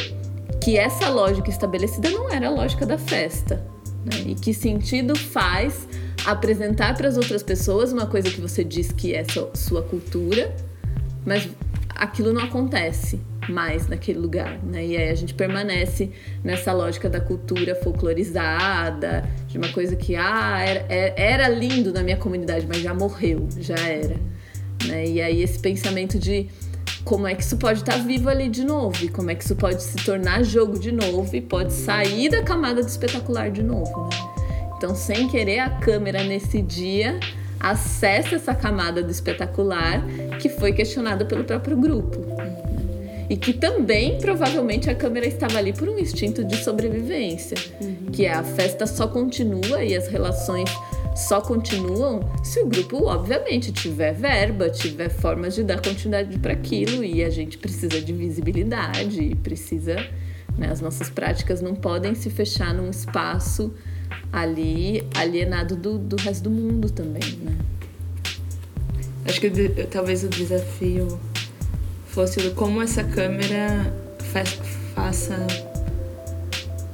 que 0.63 0.79
essa 0.79 1.11
lógica 1.11 1.51
estabelecida 1.51 2.11
não 2.11 2.31
era 2.31 2.47
a 2.47 2.51
lógica 2.51 2.87
da 2.87 2.97
festa. 2.97 3.63
Né? 4.05 4.31
E 4.31 4.35
que 4.35 4.55
sentido 4.55 5.15
faz 5.15 5.87
apresentar 6.25 6.97
para 6.97 7.07
as 7.07 7.19
outras 7.19 7.43
pessoas 7.43 7.93
uma 7.93 8.07
coisa 8.07 8.31
que 8.31 8.41
você 8.41 8.65
diz 8.65 8.91
que 8.91 9.15
é 9.15 9.25
sua 9.55 9.83
cultura, 9.83 10.55
mas 11.25 11.49
aquilo 11.91 12.33
não 12.33 12.43
acontece 12.43 13.21
mais 13.49 13.87
naquele 13.87 14.19
lugar, 14.19 14.59
né? 14.65 14.85
E 14.85 14.97
aí 14.97 15.09
a 15.09 15.15
gente 15.15 15.35
permanece 15.35 16.11
nessa 16.43 16.73
lógica 16.73 17.09
da 17.09 17.21
cultura 17.21 17.77
folclorizada, 17.77 19.29
de 19.47 19.57
uma 19.57 19.69
coisa 19.69 19.95
que 19.95 20.17
ah, 20.17 20.65
era, 20.67 20.85
era 20.89 21.49
lindo 21.49 21.93
na 21.93 22.03
minha 22.03 22.17
comunidade, 22.17 22.67
mas 22.67 22.79
já 22.79 22.93
morreu, 22.93 23.47
já 23.59 23.77
era. 23.77 24.17
Né? 24.87 25.07
E 25.07 25.23
aí 25.23 25.43
esse 25.43 25.59
pensamento 25.59 26.19
de 26.19 26.49
como 27.07 27.25
é 27.29 27.37
que 27.37 27.43
isso 27.43 27.57
pode 27.57 27.79
estar 27.79 27.99
vivo 27.99 28.29
ali 28.29 28.49
de 28.49 28.65
novo, 28.65 29.05
e 29.05 29.09
como 29.09 29.31
é 29.31 29.35
que 29.37 29.45
isso 29.45 29.55
pode 29.55 29.81
se 29.81 29.97
tornar 30.05 30.43
jogo 30.43 30.77
de 30.77 30.91
novo 30.91 31.35
e 31.37 31.41
pode 31.41 31.73
sair 31.73 32.29
da 32.29 32.43
camada 32.43 32.83
do 32.83 32.89
espetacular 32.89 33.49
de 33.49 33.63
novo. 33.63 34.09
Né? 34.09 34.17
Então, 34.77 34.93
sem 34.93 35.29
querer, 35.29 35.61
a 35.61 35.71
câmera 35.71 36.25
nesse 36.25 36.61
dia 36.61 37.19
acessa 37.61 38.35
essa 38.35 38.53
camada 38.53 39.05
do 39.05 39.11
espetacular 39.11 40.05
que 40.41 40.49
foi 40.49 40.73
questionada 40.73 41.25
pelo 41.25 41.45
próprio 41.45 41.77
grupo. 41.77 42.27
E 43.31 43.37
que 43.37 43.53
também, 43.53 44.19
provavelmente, 44.19 44.91
a 44.91 44.95
câmera 44.95 45.27
estava 45.27 45.59
ali 45.59 45.73
por 45.73 45.89
um 45.89 45.99
instinto 45.99 46.45
de 46.45 46.57
sobrevivência, 46.57 47.57
uhum. 47.81 48.11
que 48.13 48.27
é 48.27 48.33
a 48.33 48.43
festa 48.43 48.85
só 48.85 49.07
continua 49.07 49.85
e 49.85 49.97
as 49.97 50.09
relações 50.09 50.69
só 51.17 51.41
continuam 51.41 52.21
se 52.45 52.61
o 52.61 52.67
grupo, 52.67 53.07
obviamente, 53.07 53.73
tiver 53.73 54.13
verba, 54.13 54.69
tiver 54.69 55.09
formas 55.09 55.55
de 55.55 55.65
dar 55.65 55.81
continuidade 55.81 56.39
para 56.39 56.53
aquilo 56.53 57.03
e 57.03 57.25
a 57.25 57.31
gente 57.31 57.57
precisa 57.57 58.01
de 58.01 58.13
visibilidade, 58.13 59.35
precisa. 59.43 59.97
Né, 60.57 60.71
as 60.71 60.81
nossas 60.81 61.11
práticas 61.11 61.61
não 61.61 61.75
podem 61.75 62.15
se 62.15 62.31
fechar 62.31 62.73
num 62.73 62.89
espaço 62.89 63.75
ali 64.33 65.07
alienado 65.15 65.77
do, 65.77 65.99
do 65.99 66.17
resto 66.17 66.45
do 66.45 66.51
mundo 66.51 66.91
também, 66.91 67.37
né? 67.43 67.57
Acho 69.29 69.41
que 69.41 69.51
talvez 69.91 70.23
o 70.23 70.29
desafio 70.29 71.19
fosse 72.07 72.51
como 72.51 72.81
essa 72.81 73.03
câmera 73.03 73.93
faz, 74.33 74.59
faça 74.95 75.47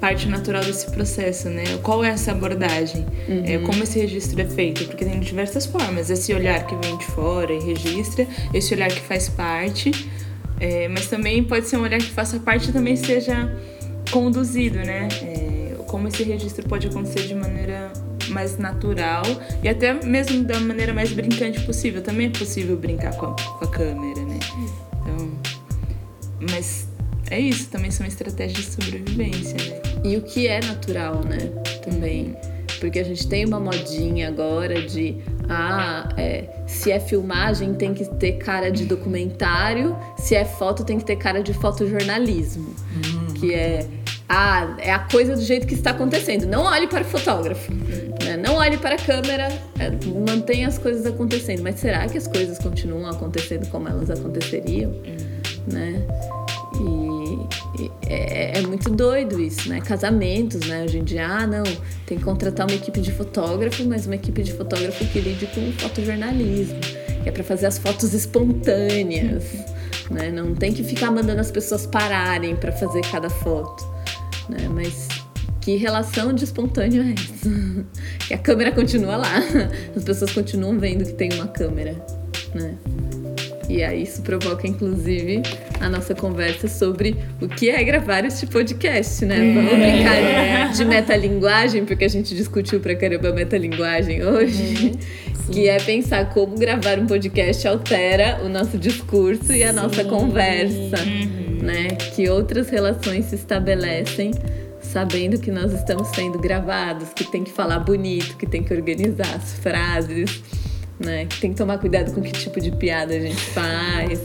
parte 0.02 0.28
natural 0.28 0.64
desse 0.64 0.90
processo, 0.90 1.49
né? 1.49 1.62
Qual 1.80 2.02
é 2.02 2.09
essa 2.09 2.32
abordagem? 2.32 3.06
Uhum. 3.28 3.44
É, 3.47 3.59
como 3.59 3.85
esse 3.85 4.00
registro 4.00 4.40
é 4.40 4.44
feito? 4.44 4.85
Porque 4.87 5.04
tem 5.04 5.21
diversas 5.21 5.64
formas. 5.64 6.11
Esse 6.11 6.35
olhar 6.35 6.66
que 6.66 6.75
vem 6.85 6.99
de 6.99 7.06
fora 7.06 7.52
e 7.52 7.61
registra, 7.61 8.26
esse 8.52 8.75
olhar 8.75 8.88
que 8.88 9.00
faz 9.00 9.28
parte, 9.28 9.92
é, 10.59 10.88
mas 10.88 11.06
também 11.06 11.44
pode 11.44 11.68
ser 11.68 11.76
um 11.76 11.82
olhar 11.82 11.99
que 11.99 12.11
faça 12.11 12.40
parte 12.40 12.71
e 12.71 12.73
também 12.73 12.97
seja 12.97 13.56
conduzido, 14.11 14.78
né? 14.78 15.06
É, 15.23 15.76
como 15.87 16.09
esse 16.09 16.25
registro 16.25 16.68
pode 16.68 16.88
acontecer 16.88 17.28
de 17.28 17.35
maneira 17.37 17.92
mais 18.28 18.59
natural 18.59 19.23
e 19.62 19.68
até 19.68 19.94
mesmo 20.04 20.42
da 20.42 20.59
maneira 20.59 20.92
mais 20.92 21.12
brincante 21.12 21.61
possível. 21.61 22.02
Também 22.02 22.26
é 22.26 22.30
possível 22.30 22.76
brincar 22.76 23.14
com 23.14 23.26
a, 23.26 23.37
com 23.37 23.64
a 23.64 23.68
câmera, 23.68 24.21
né? 24.23 24.40
Então, 25.00 25.30
mas 26.50 26.88
é 27.32 27.40
isso, 27.40 27.70
também 27.70 27.90
são 27.90 28.06
estratégias 28.06 28.66
de 28.66 28.70
sobrevivência, 28.72 29.54
né? 29.54 29.80
E 30.04 30.16
o 30.18 30.20
que 30.22 30.46
é 30.46 30.60
natural, 30.60 31.22
né? 31.24 31.38
Também. 31.82 32.36
Porque 32.78 32.98
a 32.98 33.04
gente 33.04 33.26
tem 33.26 33.46
uma 33.46 33.58
modinha 33.58 34.28
agora 34.28 34.82
de 34.82 35.16
ah, 35.48 36.08
é, 36.18 36.44
se 36.66 36.92
é 36.92 37.00
filmagem 37.00 37.72
tem 37.72 37.94
que 37.94 38.04
ter 38.16 38.32
cara 38.32 38.70
de 38.70 38.84
documentário, 38.84 39.96
se 40.18 40.34
é 40.34 40.44
foto 40.44 40.84
tem 40.84 40.98
que 40.98 41.04
ter 41.06 41.16
cara 41.16 41.42
de 41.42 41.54
fotojornalismo. 41.54 42.74
Hum. 42.96 43.34
Que 43.34 43.54
é 43.54 43.86
ah, 44.28 44.76
é 44.78 44.92
a 44.92 44.98
coisa 44.98 45.34
do 45.34 45.42
jeito 45.42 45.66
que 45.66 45.74
está 45.74 45.90
acontecendo. 45.92 46.46
Não 46.46 46.64
olhe 46.64 46.86
para 46.86 47.00
o 47.00 47.04
fotógrafo, 47.04 47.72
né? 47.72 48.36
não 48.36 48.56
olhe 48.56 48.76
para 48.76 48.96
a 48.96 48.98
câmera, 48.98 49.48
é, 49.78 49.90
mantenha 50.26 50.68
as 50.68 50.76
coisas 50.76 51.06
acontecendo. 51.06 51.62
Mas 51.62 51.80
será 51.80 52.06
que 52.08 52.18
as 52.18 52.26
coisas 52.26 52.58
continuam 52.58 53.08
acontecendo 53.08 53.66
como 53.70 53.88
elas 53.88 54.10
aconteceriam? 54.10 54.90
Hum. 54.90 55.72
Né? 55.72 56.06
É, 58.06 58.59
é, 58.59 58.62
muito 58.62 58.90
doido 58.90 59.40
isso, 59.40 59.68
né? 59.68 59.80
Casamentos, 59.80 60.61
né? 60.61 60.85
Hoje 60.85 60.99
em 60.99 61.04
dia, 61.04 61.26
ah, 61.26 61.47
não, 61.47 61.62
tem 62.06 62.18
que 62.18 62.25
contratar 62.25 62.66
uma 62.66 62.76
equipe 62.76 63.00
de 63.00 63.11
fotógrafo, 63.12 63.85
mas 63.85 64.06
uma 64.06 64.14
equipe 64.14 64.42
de 64.42 64.52
fotógrafo 64.52 65.04
que 65.06 65.21
lide 65.21 65.47
com 65.47 65.73
fotojornalismo, 65.73 66.78
que 67.23 67.28
é 67.28 67.32
para 67.32 67.42
fazer 67.42 67.66
as 67.66 67.78
fotos 67.78 68.12
espontâneas, 68.12 69.44
né? 70.11 70.30
Não 70.30 70.54
tem 70.54 70.73
que 70.73 70.85
ficar 70.85 71.11
mandando 71.11 71.40
as 71.40 71.50
pessoas 71.50 71.87
pararem 71.87 72.54
para 72.54 72.73
fazer 72.73 73.00
cada 73.11 73.30
foto, 73.30 73.85
né? 74.49 74.68
Mas 74.68 75.09
que 75.62 75.76
relação 75.76 76.32
de 76.32 76.44
espontâneo 76.44 77.02
é 77.02 77.12
essa? 77.12 77.87
que 78.28 78.35
a 78.35 78.38
câmera 78.38 78.73
continua 78.73 79.16
lá, 79.16 79.38
as 79.97 80.04
pessoas 80.04 80.32
continuam 80.32 80.78
vendo 80.78 81.04
que 81.04 81.14
tem 81.14 81.32
uma 81.32 81.47
câmera, 81.47 81.94
né? 82.54 82.76
E 83.69 83.83
aí 83.83 84.02
isso 84.02 84.23
provoca, 84.23 84.66
inclusive, 84.66 85.42
a 85.81 85.88
nossa 85.88 86.14
conversa 86.14 86.69
sobre 86.69 87.16
o 87.40 87.49
que 87.49 87.71
é 87.71 87.83
gravar 87.83 88.25
este 88.25 88.47
podcast, 88.47 89.25
né? 89.25 89.52
Vamos 89.54 89.73
brincar 89.73 90.16
é. 90.16 90.69
de 90.69 90.85
metalinguagem, 90.85 91.85
porque 91.85 92.04
a 92.04 92.09
gente 92.09 92.35
discutiu 92.35 92.81
pra 92.81 92.95
caramba 92.95 93.33
metalinguagem 93.33 94.25
hoje. 94.25 94.87
Uhum. 94.87 95.52
Que 95.52 95.69
é 95.69 95.78
pensar 95.78 96.31
como 96.31 96.57
gravar 96.57 96.99
um 97.00 97.07
podcast 97.07 97.66
altera 97.66 98.40
o 98.45 98.49
nosso 98.49 98.78
discurso 98.78 99.52
e 99.52 99.64
a 99.64 99.71
Sim. 99.71 99.76
nossa 99.76 100.04
conversa, 100.04 101.02
uhum. 101.02 101.59
né? 101.62 101.88
Que 102.14 102.28
outras 102.28 102.71
relações 102.71 103.26
se 103.26 103.35
estabelecem 103.35 104.31
sabendo 104.92 105.40
que 105.40 105.50
nós 105.50 105.73
estamos 105.73 106.09
sendo 106.09 106.38
gravados, 106.38 107.09
que 107.14 107.25
tem 107.25 107.42
que 107.42 107.50
falar 107.50 107.78
bonito, 107.78 108.37
que 108.37 108.47
tem 108.47 108.62
que 108.62 108.75
organizar 108.75 109.35
as 109.35 109.54
frases, 109.54 110.42
né? 111.00 111.26
Que 111.26 111.40
tem 111.40 111.50
que 111.52 111.56
tomar 111.56 111.78
cuidado 111.78 112.12
com 112.12 112.20
que 112.22 112.32
tipo 112.32 112.61
de 112.61 112.70
piada 112.72 113.14
a 113.14 113.20
gente 113.20 113.40
faz 113.50 114.20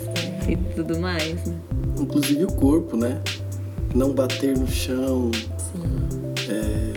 e 0.48 0.56
tudo 0.76 1.00
mais, 1.00 1.46
né? 1.46 1.56
Inclusive 2.00 2.44
o 2.46 2.52
corpo, 2.54 2.96
né? 2.98 3.20
Não 3.96 4.12
bater 4.12 4.56
no 4.58 4.68
chão. 4.68 5.32
É, 6.50 6.94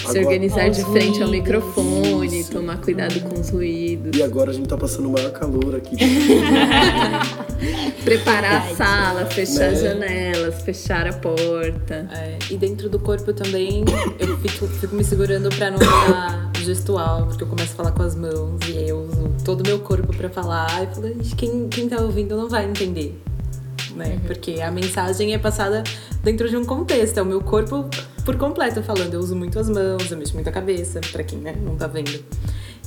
Se 0.00 0.06
agora- 0.18 0.26
organizar 0.26 0.68
de 0.70 0.82
frente 0.84 1.22
ao 1.22 1.28
microfone, 1.28 2.40
Isso. 2.40 2.52
tomar 2.52 2.78
cuidado 2.80 3.18
com 3.20 3.40
os 3.40 3.50
ruídos, 3.50 4.16
E 4.18 4.22
agora 4.22 4.50
a 4.50 4.54
gente 4.54 4.68
tá 4.68 4.76
passando 4.76 5.08
o 5.08 5.12
maior 5.12 5.30
calor 5.32 5.74
aqui. 5.76 5.96
preparar 8.04 8.66
a 8.70 8.74
sala, 8.76 9.26
fechar 9.26 9.70
as 9.70 9.82
Né? 9.82 9.90
janelas, 9.90 10.62
fechar 10.62 11.06
a 11.06 11.12
porta. 11.12 12.06
É, 12.12 12.38
e 12.50 12.56
dentro 12.56 12.88
do 12.88 12.98
corpo 12.98 13.32
também 13.32 13.84
eu 14.18 14.36
fico, 14.38 14.66
fico 14.68 14.94
me 14.94 15.04
segurando 15.04 15.48
pra 15.56 15.70
não 15.70 15.78
dar 15.78 16.52
gestual, 16.64 17.26
porque 17.26 17.44
eu 17.44 17.48
começo 17.48 17.72
a 17.72 17.76
falar 17.76 17.92
com 17.92 18.02
as 18.02 18.14
mãos 18.14 18.58
e 18.68 18.78
aí 18.78 18.88
eu 18.88 19.00
uso 19.02 19.34
todo 19.44 19.60
o 19.60 19.66
meu 19.66 19.78
corpo 19.78 20.14
pra 20.16 20.28
falar. 20.28 20.82
E 20.82 20.94
falo, 20.94 21.08
"Ixi, 21.20 21.36
quem, 21.36 21.68
quem 21.68 21.88
tá 21.88 22.00
ouvindo 22.00 22.36
não 22.36 22.48
vai 22.48 22.64
entender. 22.64 23.20
Né? 23.94 24.18
Porque 24.26 24.60
a 24.60 24.72
mensagem 24.72 25.34
é 25.34 25.38
passada 25.38 25.84
dentro 26.22 26.48
de 26.48 26.56
um 26.56 26.64
contexto, 26.64 27.18
é 27.18 27.22
o 27.22 27.26
meu 27.26 27.40
corpo 27.40 27.88
por 28.24 28.36
completo 28.36 28.82
falando. 28.82 29.14
Eu 29.14 29.20
uso 29.20 29.36
muito 29.36 29.58
as 29.58 29.68
mãos, 29.68 30.10
eu 30.10 30.18
mexo 30.18 30.34
muito 30.34 30.48
a 30.48 30.52
cabeça, 30.52 31.00
pra 31.12 31.22
quem 31.22 31.38
né, 31.38 31.54
não 31.62 31.76
tá 31.76 31.86
vendo. 31.86 32.24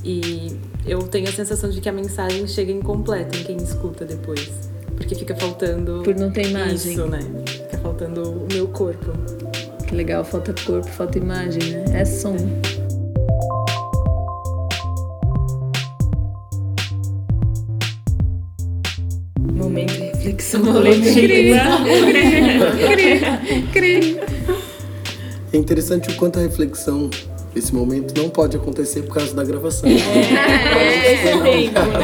E 0.04 0.60
eu 0.86 1.00
tenho 1.04 1.30
a 1.30 1.32
sensação 1.32 1.70
de 1.70 1.80
que 1.80 1.90
a 1.90 1.94
mensagem 1.94 2.46
chega 2.48 2.72
incompleta 2.72 3.38
em 3.38 3.44
quem 3.44 3.58
escuta 3.58 4.06
depois. 4.06 4.52
Porque 4.96 5.16
fica 5.16 5.36
faltando. 5.36 6.02
Por 6.04 6.16
não 6.16 6.32
ter 6.32 6.48
imagem. 6.48 6.94
Isso, 6.94 7.06
né? 7.06 7.20
Fica 7.46 7.78
faltando 7.78 8.32
o 8.32 8.48
meu 8.52 8.68
corpo. 8.68 9.12
Que 9.88 9.96
legal, 9.96 10.26
falta 10.26 10.54
corpo, 10.66 10.88
falta 10.88 11.18
imagem, 11.18 11.72
né? 11.72 12.02
É 12.02 12.06
som. 12.06 12.36
Momento 12.36 12.77
coletiva. 20.74 21.62
É 25.54 25.58
interessante 25.58 26.10
o 26.10 26.16
quanto 26.16 26.40
a 26.40 26.42
reflexão 26.42 27.10
nesse 27.56 27.74
momento 27.74 28.14
não 28.22 28.30
pode 28.30 28.56
acontecer 28.56 29.02
por 29.04 29.16
causa 29.16 29.34
da 29.34 29.44
gravação. 29.44 29.90
É, 29.90 31.14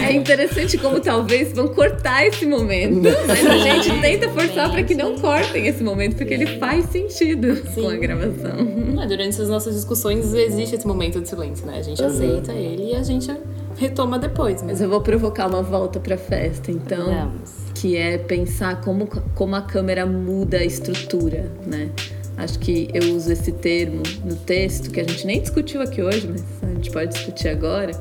é 0.08 0.14
interessante 0.14 0.78
como 0.80 1.00
talvez 1.00 1.54
vão 1.54 1.68
cortar 1.68 2.26
esse 2.26 2.44
momento, 2.46 3.02
mas 3.28 3.46
a 3.46 3.58
gente 3.58 3.92
tenta 4.02 4.30
forçar 4.30 4.72
para 4.72 4.82
que 4.84 4.96
não 4.96 5.16
cortem 5.18 5.68
esse 5.68 5.84
momento, 5.84 6.16
porque 6.16 6.34
ele 6.34 6.58
faz 6.58 6.86
sentido 6.90 7.62
com 7.76 7.88
a 7.88 7.96
gravação. 7.96 8.52
Ah, 9.00 9.06
Durante 9.06 9.40
as 9.42 9.50
nossas 9.50 9.76
discussões 9.76 10.34
existe 10.34 10.76
esse 10.76 10.88
momento 10.88 11.20
de 11.22 11.30
silêncio, 11.30 11.66
né? 11.68 11.78
A 11.80 11.84
gente 11.84 12.02
Uhum. 12.02 12.08
aceita 12.08 12.54
ele 12.54 12.92
e 12.92 12.96
a 12.96 13.04
gente 13.04 13.30
retoma 13.78 14.20
depois. 14.20 14.62
Mas 14.62 14.74
Mas 14.74 14.82
eu 14.82 14.90
vou 14.90 15.02
provocar 15.02 15.48
uma 15.48 15.62
volta 15.62 16.00
para 16.00 16.18
festa, 16.18 16.72
então, 16.72 17.06
Vamos. 17.06 17.52
que 17.76 17.96
é 17.96 18.18
pensar 18.18 18.82
como, 18.82 19.06
como 19.36 19.56
a 19.56 19.62
câmera 19.62 20.04
muda 20.06 20.58
a 20.58 20.66
estrutura, 20.66 21.52
né? 21.66 21.92
Acho 22.38 22.58
que 22.58 22.90
eu 22.92 23.16
uso 23.16 23.32
esse 23.32 23.52
termo 23.52 24.02
no 24.26 24.36
texto, 24.36 24.90
que 24.90 25.00
a 25.00 25.04
gente 25.04 25.28
nem 25.28 25.40
discutiu 25.40 25.80
aqui 25.82 26.02
hoje, 26.02 26.28
mas 26.28 26.44
a 26.64 26.74
gente 26.74 26.90
pode 26.90 27.14
discutir 27.14 27.50
agora, 27.50 27.92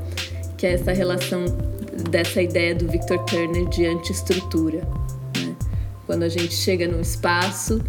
que 0.57 0.67
é 0.67 0.73
essa 0.73 0.93
relação 0.93 1.45
dessa 2.11 2.41
ideia 2.41 2.75
do 2.75 2.88
Victor 2.88 3.19
Turner 3.26 3.69
de 3.69 3.85
antiestrutura. 3.85 4.79
Né? 5.37 5.55
Quando 6.07 6.23
a 6.23 6.29
gente 6.31 6.55
chega 6.55 6.88
num 6.88 7.03
espaço 7.03 7.83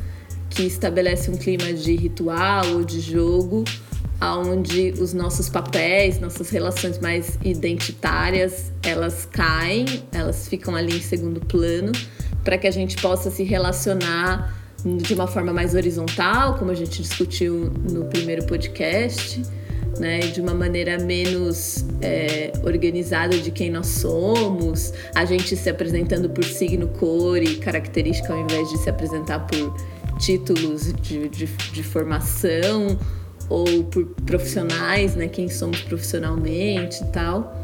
que 0.50 0.64
estabelece 0.64 1.32
um 1.32 1.38
clima 1.38 1.72
de 1.72 1.96
ritual 1.96 2.66
ou 2.74 2.84
de 2.84 3.00
jogo, 3.00 3.64
aonde 4.24 4.94
os 5.02 5.14
nossos 5.14 5.50
papéis, 5.50 6.18
nossas 6.18 6.50
relações 6.50 6.98
mais 6.98 7.38
identitárias, 7.44 8.72
elas 8.82 9.26
caem, 9.26 9.86
elas 10.14 10.48
ficam 10.48 10.78
ali 10.78 10.96
em 10.96 11.02
segundo 11.02 11.42
plano, 11.42 11.92
para 12.42 12.58
que 12.58 12.66
a 12.66 12.72
gente 12.72 12.96
possa 13.02 13.30
se 13.30 13.44
relacionar 13.44 14.64
de 14.86 15.14
uma 15.14 15.28
forma 15.28 15.52
mais 15.52 15.76
horizontal, 15.76 16.56
como 16.58 16.72
a 16.72 16.74
gente 16.74 17.02
discutiu 17.02 17.70
no 17.92 18.06
primeiro 18.06 18.46
podcast, 18.46 19.42
né, 20.00 20.20
de 20.20 20.40
uma 20.40 20.54
maneira 20.54 20.98
menos 21.00 21.86
é, 22.02 22.54
organizada 22.64 23.38
de 23.38 23.52
quem 23.52 23.70
nós 23.70 23.88
somos, 23.88 24.94
a 25.14 25.26
gente 25.26 25.54
se 25.58 25.70
apresentando 25.70 26.30
por 26.30 26.46
signo, 26.46 26.88
cor 26.88 27.44
e 27.44 27.58
característica 27.58 28.32
ao 28.32 28.40
invés 28.40 28.70
de 28.70 28.78
se 28.78 28.90
apresentar 28.90 29.40
por 29.48 29.76
títulos 30.18 30.94
de, 30.94 31.28
de, 31.28 31.46
de 31.46 31.84
formação 31.84 32.98
ou 33.50 33.84
por 33.86 34.06
profissionais, 34.26 35.16
né, 35.16 35.28
quem 35.28 35.50
somos 35.50 35.82
profissionalmente 35.82 37.04
e 37.04 37.08
tal. 37.08 37.64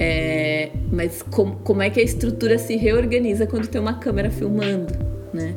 É, 0.00 0.70
mas 0.92 1.22
com, 1.22 1.52
como 1.56 1.82
é 1.82 1.90
que 1.90 1.98
a 1.98 2.02
estrutura 2.02 2.58
se 2.58 2.76
reorganiza 2.76 3.46
quando 3.46 3.66
tem 3.66 3.80
uma 3.80 3.94
câmera 3.94 4.30
filmando, 4.30 4.94
né? 5.32 5.56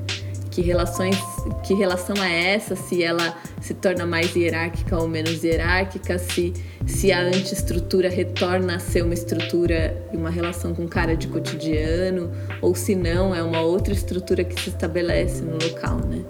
Que 0.50 0.62
relações, 0.62 1.16
que 1.64 1.74
relação 1.74 2.16
é 2.22 2.56
essa? 2.56 2.76
Se 2.76 3.02
ela 3.02 3.38
se 3.62 3.74
torna 3.74 4.06
mais 4.06 4.36
hierárquica 4.36 4.98
ou 4.98 5.08
menos 5.08 5.44
hierárquica? 5.44 6.18
Se, 6.20 6.52
se 6.86 7.10
a 7.12 7.22
antiestrutura 7.22 8.10
retorna 8.10 8.76
a 8.76 8.80
ser 8.80 9.04
uma 9.04 9.14
estrutura 9.14 9.96
e 10.12 10.18
uma 10.18 10.30
relação 10.30 10.74
com 10.74 10.86
cara 10.88 11.16
de 11.16 11.28
cotidiano? 11.28 12.32
Ou 12.62 12.76
se 12.76 12.96
não, 12.96 13.34
é 13.34 13.42
uma 13.42 13.62
outra 13.62 13.94
estrutura 13.94 14.44
que 14.44 14.60
se 14.60 14.72
estabelece 14.72 15.42
no 15.42 15.54
local, 15.54 16.00
né? 16.00 16.22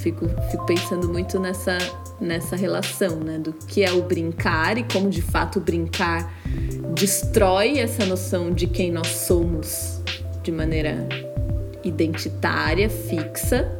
Fico, 0.00 0.26
fico 0.50 0.64
pensando 0.64 1.08
muito 1.08 1.38
nessa, 1.38 1.76
nessa 2.18 2.56
relação, 2.56 3.16
né? 3.20 3.38
Do 3.38 3.52
que 3.52 3.82
é 3.84 3.92
o 3.92 4.02
brincar 4.02 4.78
e 4.78 4.84
como 4.84 5.10
de 5.10 5.20
fato 5.20 5.60
brincar 5.60 6.32
destrói 6.94 7.78
essa 7.78 8.06
noção 8.06 8.50
de 8.50 8.66
quem 8.66 8.90
nós 8.90 9.08
somos 9.08 10.00
de 10.42 10.50
maneira 10.50 11.06
identitária, 11.84 12.88
fixa 12.88 13.70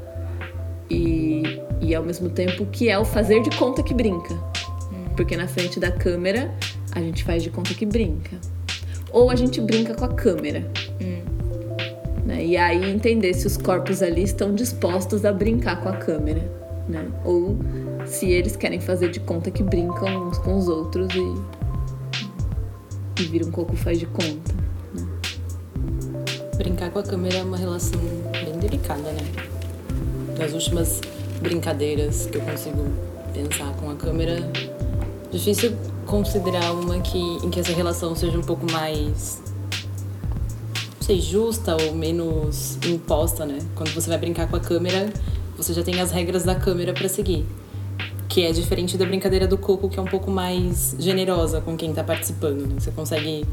e, 0.91 1.61
e 1.81 1.95
ao 1.95 2.03
mesmo 2.03 2.29
tempo 2.29 2.67
que 2.67 2.89
é 2.89 2.99
o 2.99 3.05
fazer 3.05 3.43
de 3.43 3.51
conta 3.57 3.83
que 3.83 3.95
brinca. 3.95 4.35
Porque 5.17 5.37
na 5.37 5.49
frente 5.49 5.81
da 5.81 5.91
câmera 5.91 6.55
a 6.93 7.01
gente 7.01 7.25
faz 7.25 7.43
de 7.43 7.51
conta 7.51 7.73
que 7.75 7.87
brinca. 7.87 8.39
Ou 9.11 9.31
a 9.31 9.37
gente 9.37 9.61
brinca 9.61 9.95
com 9.95 10.05
a 10.05 10.09
câmera. 10.09 10.71
Né? 12.25 12.45
E 12.45 12.57
aí 12.57 12.91
entender 12.91 13.35
se 13.35 13.47
os 13.47 13.57
corpos 13.57 14.03
ali 14.03 14.23
estão 14.23 14.55
dispostos 14.55 15.25
a 15.25 15.33
brincar 15.33 15.83
com 15.83 15.89
a 15.89 15.97
câmera. 15.97 16.43
Né? 16.89 17.07
Ou 17.25 17.57
se 18.07 18.31
eles 18.31 18.57
querem 18.57 18.81
fazer 18.81 19.11
de 19.11 19.21
conta 19.21 19.51
que 19.51 19.63
brincam 19.63 20.29
uns 20.29 20.39
com 20.39 20.57
os 20.57 20.69
outros 20.69 21.09
e, 21.15 23.23
e 23.23 23.27
vira 23.27 23.47
um 23.47 23.51
coco 23.51 23.77
faz 23.77 23.99
de 23.99 24.07
conta. 24.07 24.55
brincar 26.57 26.91
com 26.91 26.99
a 26.99 27.03
câmera 27.03 27.37
é 27.37 27.43
uma 27.43 27.57
relação 27.57 28.01
bem 28.33 28.59
delicada, 28.59 29.13
né? 29.13 29.23
Das 30.37 30.53
últimas 30.53 31.01
brincadeiras 31.41 32.27
que 32.27 32.37
eu 32.37 32.43
consigo 32.43 32.87
pensar 33.33 33.73
com 33.77 33.91
a 33.91 33.95
câmera, 33.95 34.51
difícil 35.31 35.75
considerar 36.07 36.73
uma 36.73 37.01
que, 37.01 37.19
em 37.19 37.51
que 37.51 37.61
essa 37.61 37.73
relação 37.73 38.15
seja 38.15 38.37
um 38.37 38.43
pouco 38.43 38.71
mais 38.71 39.41
sei, 41.11 41.20
justa 41.20 41.77
ou 41.77 41.94
menos 41.94 42.79
imposta, 42.87 43.44
né? 43.44 43.59
Quando 43.75 43.90
você 43.92 44.09
vai 44.09 44.18
brincar 44.18 44.49
com 44.49 44.57
a 44.57 44.61
câmera, 44.61 45.12
você 45.57 45.73
já 45.73 45.83
tem 45.83 46.01
as 46.01 46.11
regras 46.12 46.44
da 46.44 46.55
câmera 46.55 46.92
para 46.92 47.09
seguir. 47.09 47.44
Que 48.29 48.42
é 48.44 48.53
diferente 48.53 48.96
da 48.96 49.05
brincadeira 49.05 49.46
do 49.46 49.59
coco, 49.59 49.88
que 49.88 49.99
é 49.99 50.03
um 50.03 50.07
pouco 50.07 50.31
mais 50.31 50.94
generosa 50.99 51.61
com 51.61 51.77
quem 51.77 51.92
tá 51.92 52.05
participando, 52.05 52.64
né? 52.66 52.77
Você 52.79 52.92
consegue, 52.92 53.44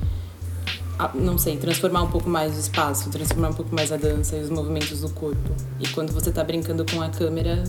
não 1.15 1.37
sei, 1.39 1.57
transformar 1.57 2.03
um 2.03 2.11
pouco 2.11 2.29
mais 2.29 2.55
o 2.55 2.59
espaço, 2.59 3.09
transformar 3.09 3.49
um 3.49 3.53
pouco 3.53 3.73
mais 3.73 3.91
a 3.91 3.97
dança 3.97 4.35
e 4.35 4.41
os 4.41 4.51
movimentos 4.51 5.01
do 5.01 5.09
corpo. 5.09 5.49
E 5.79 5.87
quando 5.89 6.11
você 6.13 6.31
tá 6.31 6.43
brincando 6.43 6.85
com 6.85 7.01
a 7.01 7.09
câmera, 7.09 7.63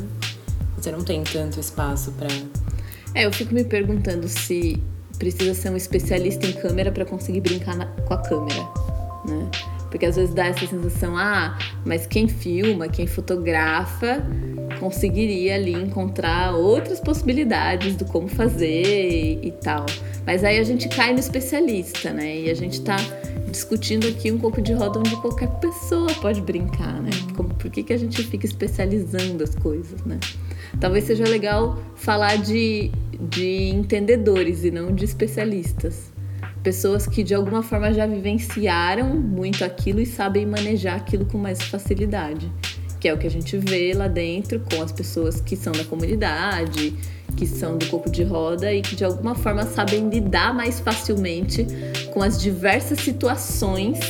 você 0.77 0.93
não 0.93 1.03
tem 1.03 1.25
tanto 1.25 1.59
espaço 1.59 2.13
para 2.13 2.29
É, 3.15 3.25
eu 3.25 3.33
fico 3.33 3.55
me 3.55 3.65
perguntando 3.65 4.29
se 4.29 4.79
precisa 5.19 5.55
ser 5.55 5.71
um 5.71 5.77
especialista 5.77 6.47
em 6.47 6.53
câmera 6.53 6.93
para 6.93 7.07
conseguir 7.07 7.41
brincar 7.41 7.75
na- 7.75 7.87
com 7.87 8.13
a 8.13 8.19
câmera, 8.19 8.69
né? 9.27 9.51
Porque 9.91 10.07
às 10.07 10.17
vezes 10.17 10.35
dá 10.35 10.47
essa 10.47 10.67
sensação, 10.67 11.17
ah, 11.17 11.59
mas 11.85 12.07
quem 12.07 12.29
filma, 12.29 12.89
quem 12.89 13.07
fotografa, 13.07 14.23
conseguiria 14.79 15.55
ali 15.55 15.73
encontrar 15.73 16.55
outras 16.55 17.01
possibilidades 17.01 17.97
do 17.97 18.05
como 18.05 18.29
fazer 18.29 19.11
e, 19.11 19.49
e 19.49 19.53
tal. 19.53 19.87
Mas 20.27 20.45
aí 20.45 20.59
a 20.59 20.65
gente 20.65 20.89
cai 20.89 21.13
no 21.13 21.19
especialista, 21.19 22.13
né? 22.13 22.41
E 22.41 22.51
a 22.51 22.55
gente 22.55 22.81
tá 22.83 22.97
discutindo 23.51 24.07
aqui 24.07 24.31
um 24.31 24.39
pouco 24.39 24.61
de 24.61 24.73
roda 24.73 24.99
onde 24.99 25.17
qualquer 25.17 25.49
pessoa 25.61 26.13
pode 26.21 26.41
brincar, 26.41 27.01
né? 27.03 27.11
Como, 27.35 27.49
por 27.55 27.71
que, 27.71 27.83
que 27.83 27.93
a 27.93 27.97
gente 27.97 28.23
fica 28.25 28.47
especializando 28.47 29.43
as 29.43 29.55
coisas, 29.55 30.03
né? 30.05 30.19
Talvez 30.81 31.05
seja 31.05 31.25
legal 31.25 31.79
falar 31.97 32.37
de, 32.37 32.91
de 33.19 33.71
entendedores 33.71 34.65
e 34.65 34.71
não 34.71 34.95
de 34.95 35.05
especialistas. 35.05 36.13
Pessoas 36.63 37.07
que 37.07 37.23
de 37.23 37.35
alguma 37.35 37.63
forma 37.63 37.93
já 37.93 38.07
vivenciaram 38.07 39.15
muito 39.15 39.65
aquilo 39.65 40.01
e 40.01 40.07
sabem 40.07 40.45
manejar 40.45 40.97
aquilo 40.97 41.25
com 41.25 41.39
mais 41.39 41.63
facilidade. 41.63 42.51
que 43.01 43.07
é 43.07 43.15
o 43.15 43.19
que 43.19 43.29
a 43.29 43.31
gente 43.31 43.57
vê 43.57 43.93
lá 43.95 44.09
dentro 44.09 44.59
com 44.59 44.83
as 44.83 44.91
pessoas 44.91 45.41
que 45.41 45.55
são 45.55 45.73
da 45.73 45.85
comunidade, 45.85 46.93
que 47.37 47.47
são 47.47 47.79
do 47.79 47.87
corpo 47.87 48.11
de 48.11 48.25
roda 48.25 48.75
e 48.75 48.83
que 48.83 48.97
de 48.97 49.05
alguma 49.05 49.37
forma 49.37 49.65
sabem 49.65 50.09
lidar 50.09 50.53
mais 50.53 50.81
facilmente 50.81 51.65
com 52.13 52.23
as 52.25 52.41
diversas 52.43 52.99
situações 52.99 54.01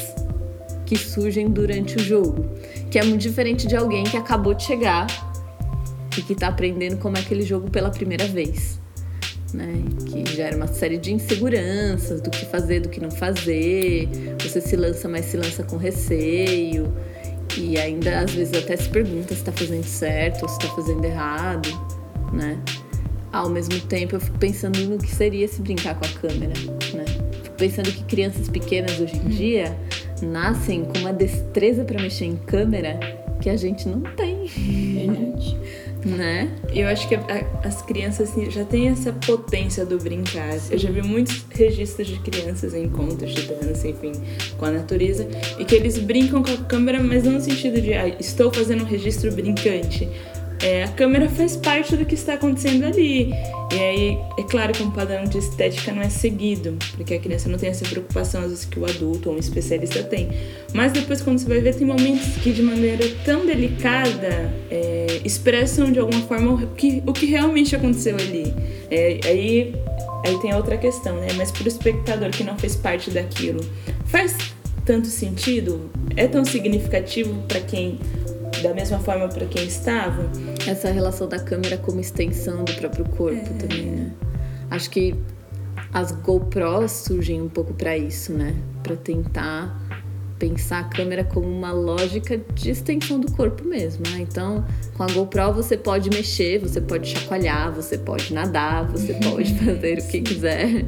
que 0.87 0.97
surgem 0.97 1.51
durante 1.51 1.97
o 1.97 1.99
jogo, 1.99 2.47
que 2.91 2.99
é 2.99 3.05
muito 3.05 3.21
diferente 3.21 3.67
de 3.67 3.77
alguém 3.77 4.05
que 4.05 4.17
acabou 4.17 4.55
de 4.55 4.63
chegar 4.63 5.07
e 6.17 6.23
que 6.23 6.33
está 6.33 6.49
aprendendo 6.49 6.97
como 6.97 7.19
é 7.19 7.21
aquele 7.21 7.43
jogo 7.43 7.71
pela 7.71 7.91
primeira 7.91 8.27
vez. 8.27 8.81
Né, 9.55 9.83
que 10.05 10.27
gera 10.37 10.55
uma 10.55 10.67
série 10.67 10.99
de 10.99 11.11
inseguranças 11.11 12.21
do 12.21 12.29
que 12.29 12.45
fazer, 12.45 12.81
do 12.81 12.91
que 12.91 13.01
não 13.01 13.11
fazer. 13.11 14.07
Você 14.43 14.61
se 14.61 14.77
lança, 14.77 15.09
mas 15.09 15.25
se 15.25 15.39
lança 15.39 15.63
com 15.63 15.79
receio. 15.79 16.93
E 17.57 17.79
ainda 17.79 18.21
às 18.21 18.31
vezes 18.33 18.55
até 18.55 18.77
se 18.77 18.89
pergunta 18.89 19.29
se 19.29 19.41
está 19.41 19.51
fazendo 19.51 19.85
certo 19.85 20.43
ou 20.43 20.49
se 20.49 20.59
está 20.59 20.69
fazendo 20.75 21.03
errado, 21.05 21.69
né? 22.33 22.59
Ao 23.33 23.49
mesmo 23.49 23.81
tempo 23.81 24.17
eu 24.17 24.21
fico 24.21 24.39
pensando 24.39 24.79
no 24.81 24.99
que 24.99 25.11
seria 25.11 25.49
se 25.49 25.61
brincar 25.63 25.99
com 25.99 26.05
a 26.05 26.09
câmera, 26.09 26.55
né? 26.93 27.05
Fico 27.43 27.57
pensando 27.57 27.91
que 27.91 28.05
crianças 28.05 28.49
pequenas 28.49 29.01
hoje 29.01 29.17
em 29.17 29.29
dia 29.29 29.77
nascem 30.23 30.85
com 30.85 30.99
uma 30.99 31.13
destreza 31.13 31.85
para 31.85 32.01
mexer 32.01 32.27
em 32.27 32.37
câmera 32.37 32.99
que 33.41 33.49
a 33.49 33.57
gente 33.57 33.89
não 33.89 34.03
tem. 34.03 35.28
Né? 36.05 36.49
Eu 36.73 36.87
acho 36.87 37.09
que 37.09 37.17
a, 37.17 37.21
a, 37.21 37.67
as 37.67 37.83
crianças 37.83 38.31
assim, 38.31 38.49
já 38.51 38.65
têm 38.65 38.89
essa 38.89 39.13
potência 39.13 39.85
do 39.85 39.99
brincar. 39.99 40.57
Eu 40.71 40.79
já 40.79 40.91
vi 40.91 41.03
muitos 41.03 41.45
registros 41.51 42.07
de 42.07 42.19
crianças 42.21 42.73
em 42.73 42.89
contos 42.89 43.35
de 43.35 43.43
dança, 43.43 43.89
enfim, 43.89 44.13
com 44.57 44.65
a 44.65 44.71
natureza, 44.71 45.29
e 45.59 45.65
que 45.65 45.75
eles 45.75 45.99
brincam 45.99 46.43
com 46.43 46.53
a 46.53 46.57
câmera, 46.57 47.03
mas 47.03 47.25
não 47.25 47.33
no 47.33 47.41
sentido 47.41 47.81
de 47.81 47.95
ah, 47.95 48.09
estou 48.21 48.53
fazendo 48.53 48.85
um 48.85 48.87
registro 48.87 49.33
brincante, 49.33 50.09
é, 50.63 50.85
a 50.85 50.89
câmera 50.89 51.29
faz 51.29 51.57
parte 51.57 51.97
do 51.97 52.05
que 52.05 52.15
está 52.15 52.35
acontecendo 52.35 52.85
ali. 52.85 53.33
E 53.73 53.79
aí, 53.79 54.19
é 54.39 54.43
claro 54.43 54.73
que 54.73 54.83
um 54.83 54.91
padrão 54.91 55.25
de 55.25 55.39
estética 55.39 55.93
não 55.93 56.03
é 56.03 56.09
seguido, 56.09 56.77
porque 56.97 57.15
a 57.15 57.19
criança 57.19 57.49
não 57.49 57.59
tem 57.59 57.69
essa 57.69 57.85
preocupação, 57.85 58.43
às 58.43 58.49
vezes, 58.49 58.65
que 58.65 58.79
o 58.79 58.85
adulto 58.85 59.29
ou 59.29 59.37
um 59.37 59.39
especialista 59.39 60.03
tem. 60.03 60.31
Mas 60.73 60.93
depois, 60.93 61.21
quando 61.21 61.39
você 61.39 61.47
vai 61.47 61.61
ver, 61.61 61.75
tem 61.75 61.87
momentos 61.87 62.37
que, 62.43 62.51
de 62.51 62.63
maneira 62.63 63.05
tão 63.25 63.45
delicada, 63.45 64.53
é, 64.71 65.21
expressam 65.25 65.93
de 65.93 65.99
alguma 65.99 66.23
forma 66.23 66.55
o 66.55 66.67
que, 66.75 67.03
o 67.07 67.13
que 67.13 67.27
realmente 67.27 67.77
aconteceu 67.77 68.17
ali. 68.17 68.53
É, 68.91 69.21
aí, 69.25 69.75
aí 70.25 70.39
tem 70.41 70.55
outra 70.55 70.77
questão, 70.77 71.17
né? 71.17 71.29
Mas 71.37 71.51
para 71.51 71.65
o 71.65 71.69
espectador 71.69 72.31
que 72.31 72.43
não 72.43 72.59
fez 72.59 72.75
parte 72.75 73.11
daquilo, 73.11 73.65
faz 74.07 74.35
tanto 74.85 75.09
sentido? 75.09 75.91
É 76.17 76.27
tão 76.27 76.45
significativo 76.47 77.35
para 77.47 77.61
quem 77.61 77.99
da 78.63 78.75
mesma 78.75 78.99
forma 78.99 79.29
para 79.29 79.47
quem 79.47 79.67
estava. 79.67 80.31
Essa 80.67 80.91
relação 80.91 81.29
da 81.29 81.39
câmera 81.39 81.77
como 81.79 82.01
extensão 82.01 82.65
do 82.65 82.73
próprio 82.75 83.05
corpo 83.11 83.37
é. 83.37 83.59
também, 83.59 83.87
né? 83.87 84.13
Acho 84.71 84.91
que 84.91 85.15
as 85.93 86.13
GoPros 86.13 86.93
surgem 86.93 87.41
um 87.41 87.49
pouco 87.49 87.73
para 87.73 87.97
isso, 87.97 88.33
né? 88.33 88.55
Para 88.83 88.97
tentar 88.97 89.89
pensar 90.39 90.81
a 90.81 90.85
câmera 90.85 91.25
como 91.25 91.49
uma 91.49 91.73
lógica 91.73 92.41
de 92.55 92.71
extensão 92.71 93.19
do 93.19 93.31
corpo 93.33 93.65
mesmo. 93.65 94.05
Né? 94.09 94.21
Então, 94.21 94.65
com 94.97 95.03
a 95.03 95.07
GoPro 95.07 95.53
você 95.53 95.77
pode 95.77 96.09
mexer, 96.11 96.59
você 96.61 96.81
pode 96.81 97.09
chacoalhar, 97.09 97.73
você 97.73 97.99
pode 97.99 98.33
nadar, 98.33 98.87
você 98.87 99.15
pode 99.31 99.53
fazer 99.55 99.99
o 99.99 100.07
que 100.07 100.21
quiser, 100.21 100.85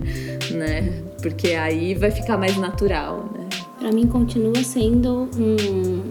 né? 0.53 1.03
Porque 1.21 1.49
aí 1.49 1.95
vai 1.95 2.11
ficar 2.11 2.39
mais 2.39 2.57
natural, 2.57 3.31
né? 3.35 3.49
Para 3.79 3.91
mim 3.93 4.07
continua 4.07 4.63
sendo 4.63 5.29
um, 5.37 6.03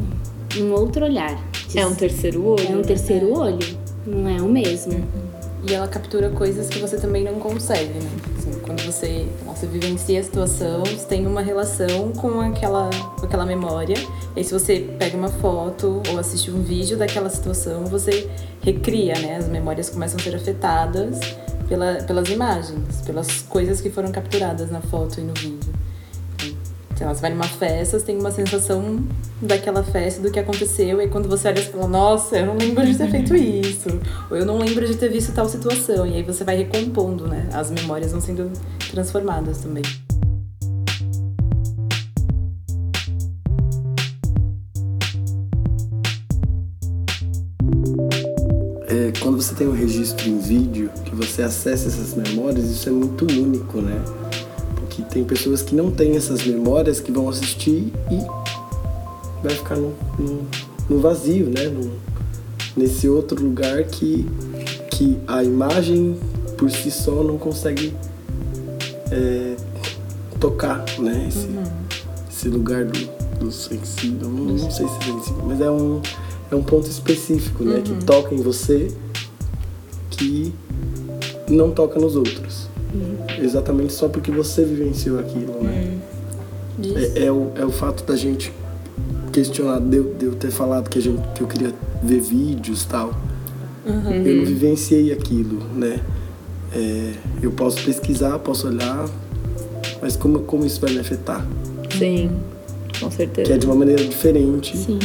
um 0.57 0.71
outro 0.73 1.05
olhar. 1.05 1.37
É 1.75 1.85
um 1.85 1.93
terceiro 1.93 2.45
olho. 2.45 2.67
É 2.67 2.75
um 2.75 2.81
terceiro 2.81 3.27
né? 3.27 3.33
olho, 3.33 3.77
não 4.05 4.29
é 4.29 4.41
o 4.41 4.47
mesmo. 4.47 4.93
Uhum. 4.93 5.29
E 5.67 5.73
ela 5.73 5.87
captura 5.87 6.29
coisas 6.29 6.67
que 6.67 6.79
você 6.79 6.97
também 6.97 7.23
não 7.23 7.33
consegue, 7.33 7.93
né? 7.99 8.09
Assim, 8.37 8.51
quando 8.61 8.81
você, 8.83 9.27
você 9.45 9.67
vivencia 9.67 10.19
a 10.19 10.23
situação, 10.23 10.83
você 10.85 11.05
tem 11.05 11.27
uma 11.27 11.41
relação 11.41 12.13
com 12.13 12.39
aquela, 12.39 12.89
com 13.19 13.25
aquela 13.25 13.45
memória. 13.45 13.97
E 14.35 14.39
aí, 14.39 14.43
se 14.43 14.53
você 14.53 14.89
pega 14.97 15.17
uma 15.17 15.27
foto 15.27 16.01
ou 16.09 16.17
assiste 16.17 16.49
um 16.49 16.61
vídeo 16.63 16.97
daquela 16.97 17.29
situação, 17.29 17.85
você 17.85 18.29
recria, 18.61 19.19
né? 19.19 19.35
As 19.35 19.49
memórias 19.49 19.89
começam 19.89 20.17
a 20.19 20.23
ser 20.23 20.35
afetadas 20.35 21.19
pela, 21.67 21.95
pelas 22.03 22.29
imagens, 22.29 23.01
pelas 23.05 23.41
coisas 23.43 23.81
que 23.81 23.89
foram 23.89 24.11
capturadas 24.11 24.71
na 24.71 24.81
foto 24.81 25.19
e 25.19 25.23
no 25.23 25.33
vídeo. 25.33 25.58
Então, 26.99 27.15
você 27.15 27.21
vai 27.21 27.29
numa 27.29 27.47
festa, 27.47 27.97
você 27.97 28.05
tem 28.07 28.19
uma 28.19 28.29
sensação 28.29 29.01
daquela 29.41 29.81
festa, 29.81 30.21
do 30.21 30.29
que 30.29 30.37
aconteceu, 30.37 31.01
e 31.01 31.07
quando 31.07 31.29
você 31.29 31.47
olha, 31.47 31.61
você 31.61 31.69
fala, 31.69 31.87
nossa, 31.87 32.37
eu 32.37 32.45
não 32.45 32.57
lembro 32.57 32.85
de 32.85 32.97
ter 32.97 33.09
feito 33.09 33.33
isso, 33.33 33.87
ou 34.29 34.35
eu 34.35 34.45
não 34.45 34.57
lembro 34.57 34.85
de 34.85 34.97
ter 34.97 35.07
visto 35.07 35.31
tal 35.31 35.47
situação, 35.47 36.05
e 36.05 36.15
aí 36.15 36.23
você 36.23 36.43
vai 36.43 36.57
recompondo, 36.57 37.25
né? 37.25 37.47
As 37.53 37.71
memórias 37.71 38.11
vão 38.11 38.19
sendo 38.19 38.51
transformadas 38.91 39.59
também. 39.59 39.83
É, 48.89 49.13
quando 49.21 49.41
você 49.41 49.55
tem 49.55 49.69
um 49.69 49.71
registro 49.71 50.27
em 50.27 50.37
vídeo, 50.37 50.91
que 51.05 51.15
você 51.15 51.43
acessa 51.43 51.87
essas 51.87 52.13
memórias, 52.13 52.65
isso 52.65 52.89
é 52.89 52.91
muito 52.91 53.23
único, 53.23 53.79
né? 53.79 54.03
Tem 55.09 55.23
pessoas 55.23 55.61
que 55.61 55.75
não 55.75 55.91
têm 55.91 56.15
essas 56.15 56.45
memórias 56.45 56.99
que 56.99 57.11
vão 57.11 57.27
assistir 57.29 57.91
e 58.11 59.43
vai 59.43 59.55
ficar 59.55 59.75
no, 59.75 59.93
no, 60.17 60.47
no 60.89 60.99
vazio, 60.99 61.47
né? 61.47 61.67
No, 61.67 61.91
nesse 62.77 63.09
outro 63.09 63.41
lugar 63.43 63.83
que, 63.83 64.25
que 64.91 65.17
a 65.27 65.43
imagem 65.43 66.17
por 66.57 66.69
si 66.69 66.91
só 66.91 67.23
não 67.23 67.37
consegue 67.37 67.93
é, 69.11 69.55
tocar, 70.39 70.85
né? 70.99 71.25
Esse, 71.27 71.47
uhum. 71.47 71.63
esse 72.29 72.49
lugar 72.49 72.85
do, 72.85 72.99
do 73.39 73.51
sensível, 73.51 74.29
não, 74.29 74.45
não, 74.45 74.71
sei 74.71 74.87
se 74.87 74.93
é 74.93 75.01
sensível, 75.01 75.43
mas 75.45 75.59
é 75.59 75.69
um, 75.71 76.01
é 76.51 76.55
um 76.55 76.63
ponto 76.63 76.87
específico, 76.87 77.63
né? 77.63 77.77
Uhum. 77.77 77.81
Que 77.81 78.05
toca 78.05 78.35
em 78.35 78.41
você 78.41 78.91
que 80.11 80.53
não 81.49 81.71
toca 81.71 81.99
nos 81.99 82.15
outros. 82.15 82.68
Exatamente 83.39 83.93
só 83.93 84.09
porque 84.09 84.31
você 84.31 84.63
vivenciou 84.63 85.19
aquilo, 85.19 85.63
né? 85.63 85.97
Uhum. 86.77 86.97
É, 86.97 87.25
é, 87.25 87.31
o, 87.31 87.51
é 87.55 87.65
o 87.65 87.71
fato 87.71 88.03
da 88.03 88.15
gente 88.15 88.51
questionar, 89.31 89.79
de, 89.79 90.01
de 90.01 90.25
eu 90.25 90.35
ter 90.35 90.51
falado 90.51 90.89
que, 90.89 90.97
a 90.97 91.01
gente, 91.01 91.21
que 91.35 91.41
eu 91.41 91.47
queria 91.47 91.73
ver 92.01 92.19
vídeos 92.21 92.85
tal. 92.85 93.13
Uhum. 93.85 94.11
Eu 94.11 94.35
não 94.37 94.45
vivenciei 94.45 95.11
aquilo, 95.11 95.63
né? 95.75 95.99
É, 96.73 97.13
eu 97.41 97.51
posso 97.51 97.83
pesquisar, 97.83 98.37
posso 98.39 98.67
olhar, 98.67 99.09
mas 100.01 100.15
como, 100.15 100.39
como 100.41 100.65
isso 100.65 100.79
vai 100.79 100.91
me 100.91 100.99
afetar? 100.99 101.45
Sim, 101.97 102.31
com 102.99 103.09
certeza. 103.09 103.47
Que 103.47 103.53
é 103.53 103.57
de 103.57 103.65
uma 103.65 103.75
maneira 103.75 104.03
diferente 104.03 104.77
Sim. 104.77 104.99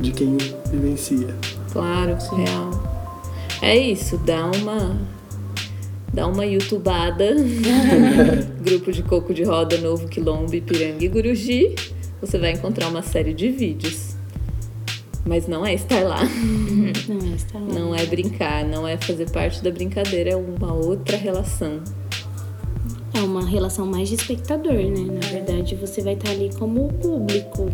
de 0.00 0.10
quem 0.12 0.36
vivencia. 0.70 1.34
Claro, 1.72 2.18
Sim. 2.20 2.36
real. 2.36 2.82
É 3.60 3.76
isso, 3.76 4.16
dá 4.18 4.50
uma 4.50 4.96
dá 6.14 6.28
uma 6.28 6.46
youtubada, 6.46 7.34
grupo 8.62 8.92
de 8.92 9.02
coco 9.02 9.34
de 9.34 9.42
roda, 9.42 9.76
Novo 9.78 10.06
Quilombo, 10.06 10.54
Ipiranga 10.54 11.04
e 11.04 11.08
Guruji, 11.08 11.74
você 12.20 12.38
vai 12.38 12.52
encontrar 12.52 12.88
uma 12.88 13.02
série 13.02 13.34
de 13.34 13.50
vídeos. 13.50 14.14
Mas 15.26 15.48
não 15.48 15.66
é 15.66 15.74
estar 15.74 16.04
lá. 16.04 16.20
Não 17.08 17.32
é 17.32 17.34
estar 17.34 17.58
lá. 17.58 17.66
Não 17.66 17.94
é 17.94 18.06
brincar, 18.06 18.64
não 18.64 18.86
é 18.86 18.96
fazer 18.98 19.30
parte 19.30 19.62
da 19.62 19.70
brincadeira, 19.70 20.30
é 20.30 20.36
uma 20.36 20.72
outra 20.72 21.16
relação. 21.16 21.80
É 23.14 23.20
uma 23.20 23.44
relação 23.44 23.86
mais 23.86 24.08
de 24.10 24.16
espectador, 24.16 24.74
né? 24.74 25.18
Na 25.22 25.28
verdade, 25.28 25.74
você 25.76 26.02
vai 26.02 26.12
estar 26.14 26.30
ali 26.30 26.50
como 26.58 26.92
público, 26.94 27.70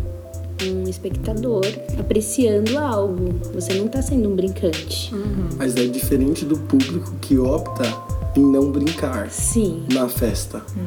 um 0.63 0.87
espectador 0.87 1.65
apreciando 1.99 2.77
algo. 2.77 3.33
Você 3.53 3.73
não 3.73 3.87
está 3.87 4.01
sendo 4.01 4.29
um 4.29 4.35
brincante. 4.35 5.13
Uhum. 5.13 5.49
Mas 5.57 5.75
é 5.75 5.85
diferente 5.87 6.45
do 6.45 6.57
público 6.57 7.13
que 7.21 7.37
opta 7.37 8.10
em 8.35 8.41
não 8.41 8.71
brincar 8.71 9.29
Sim. 9.29 9.85
na 9.91 10.07
festa. 10.07 10.63
Hum. 10.75 10.85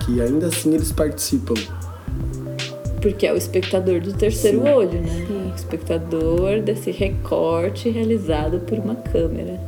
Que 0.00 0.20
ainda 0.20 0.46
assim 0.46 0.74
eles 0.74 0.92
participam. 0.92 1.54
Porque 3.00 3.26
é 3.26 3.32
o 3.32 3.36
espectador 3.36 4.00
do 4.00 4.12
terceiro 4.12 4.62
Sim. 4.62 4.68
olho, 4.68 5.00
né? 5.00 5.26
Sim. 5.26 5.50
O 5.52 5.54
espectador 5.54 6.60
desse 6.62 6.90
recorte 6.90 7.88
realizado 7.88 8.60
por 8.60 8.78
uma 8.78 8.94
câmera. 8.94 9.60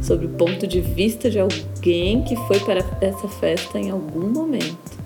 Sobre 0.00 0.26
o 0.26 0.30
ponto 0.30 0.66
de 0.66 0.80
vista 0.80 1.30
de 1.30 1.38
alguém 1.40 2.22
que 2.22 2.36
foi 2.46 2.60
para 2.60 2.84
essa 3.00 3.28
festa 3.28 3.78
em 3.78 3.90
algum 3.90 4.28
momento. 4.28 4.96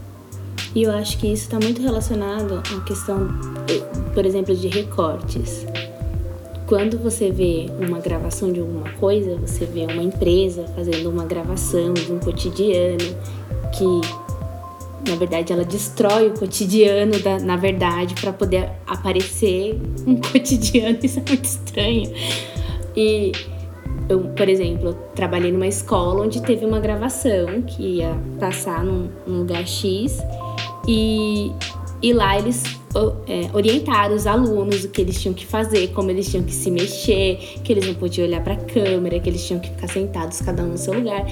E 0.75 0.83
eu 0.85 0.93
acho 0.93 1.19
que 1.19 1.27
isso 1.27 1.45
está 1.45 1.59
muito 1.59 1.83
relacionado 1.83 2.63
à 2.75 2.81
questão, 2.83 3.29
por 4.15 4.25
exemplo, 4.25 4.55
de 4.55 4.69
recortes 4.69 5.67
quando 6.71 6.99
você 6.99 7.33
vê 7.33 7.67
uma 7.81 7.99
gravação 7.99 8.53
de 8.53 8.61
alguma 8.61 8.89
coisa, 8.93 9.35
você 9.39 9.67
vê 9.67 9.87
uma 9.87 10.05
empresa 10.05 10.67
fazendo 10.77 11.11
uma 11.11 11.25
gravação 11.25 11.93
de 11.93 12.13
um 12.13 12.21
cotidiano 12.21 12.97
que 13.77 14.31
na 15.09 15.17
verdade, 15.17 15.53
ela 15.53 15.65
destrói 15.65 16.29
o 16.29 16.35
cotidiano, 16.39 17.19
da, 17.19 17.41
na 17.41 17.57
verdade, 17.57 18.15
para 18.21 18.33
poder 18.33 18.71
aparecer 18.87 19.81
um 20.07 20.15
cotidiano. 20.21 20.99
Isso 21.03 21.19
é 21.19 21.23
muito 21.27 21.45
estranho. 21.45 22.13
E 22.95 23.33
eu, 24.09 24.21
por 24.37 24.47
exemplo, 24.47 24.95
trabalhei 25.15 25.51
numa 25.51 25.67
escola 25.67 26.23
onde 26.23 26.43
teve 26.43 26.67
uma 26.67 26.79
gravação 26.79 27.63
que 27.63 27.97
ia 27.97 28.15
passar 28.39 28.85
num, 28.85 29.09
num 29.27 29.39
lugar 29.39 29.67
X 29.67 30.23
e, 30.87 31.51
e 32.03 32.13
lá 32.13 32.39
eles 32.39 32.63
é, 33.27 33.51
orientaram 33.53 34.15
os 34.15 34.27
alunos 34.27 34.85
o 34.85 34.89
que 34.89 35.01
eles 35.01 35.21
tinham 35.21 35.35
que 35.35 35.47
fazer, 35.47 35.89
como 35.89 36.11
eles 36.11 36.31
tinham 36.31 36.45
que 36.45 36.53
se 36.53 36.71
mexer, 36.71 37.37
que 37.63 37.73
eles 37.73 37.87
não 37.87 37.95
podiam 37.95 38.27
olhar 38.27 38.43
para 38.43 38.55
a 38.55 38.57
câmera, 38.57 39.21
que 39.21 39.29
eles 39.29 39.47
tinham 39.47 39.61
que 39.61 39.69
ficar 39.69 39.89
sentados 39.89 40.41
cada 40.41 40.63
um 40.63 40.69
no 40.69 40.79
seu 40.79 40.95
lugar 40.95 41.27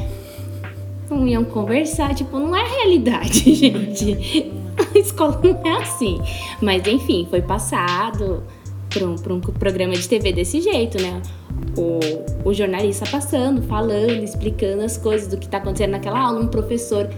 não 1.11 1.27
iam 1.27 1.45
conversar. 1.45 2.15
Tipo, 2.15 2.39
não 2.39 2.55
é 2.55 2.67
realidade, 2.67 3.53
gente. 3.55 4.53
A 4.95 4.99
escola 4.99 5.41
não 5.43 5.61
é 5.65 5.83
assim. 5.83 6.21
Mas 6.61 6.87
enfim, 6.87 7.27
foi 7.29 7.43
passado 7.43 8.43
para 8.89 9.05
um, 9.05 9.15
um 9.15 9.41
programa 9.41 9.95
de 9.95 10.09
TV 10.09 10.33
desse 10.33 10.61
jeito, 10.61 11.01
né? 11.01 11.21
O, 11.77 12.49
o 12.49 12.55
jornalista 12.55 13.05
passando, 13.07 13.63
falando, 13.63 14.23
explicando 14.23 14.83
as 14.83 14.97
coisas 14.97 15.29
do 15.29 15.37
que 15.37 15.47
está 15.47 15.59
acontecendo 15.59 15.91
naquela 15.91 16.21
aula, 16.21 16.41
um 16.41 16.49
professor 16.49 17.09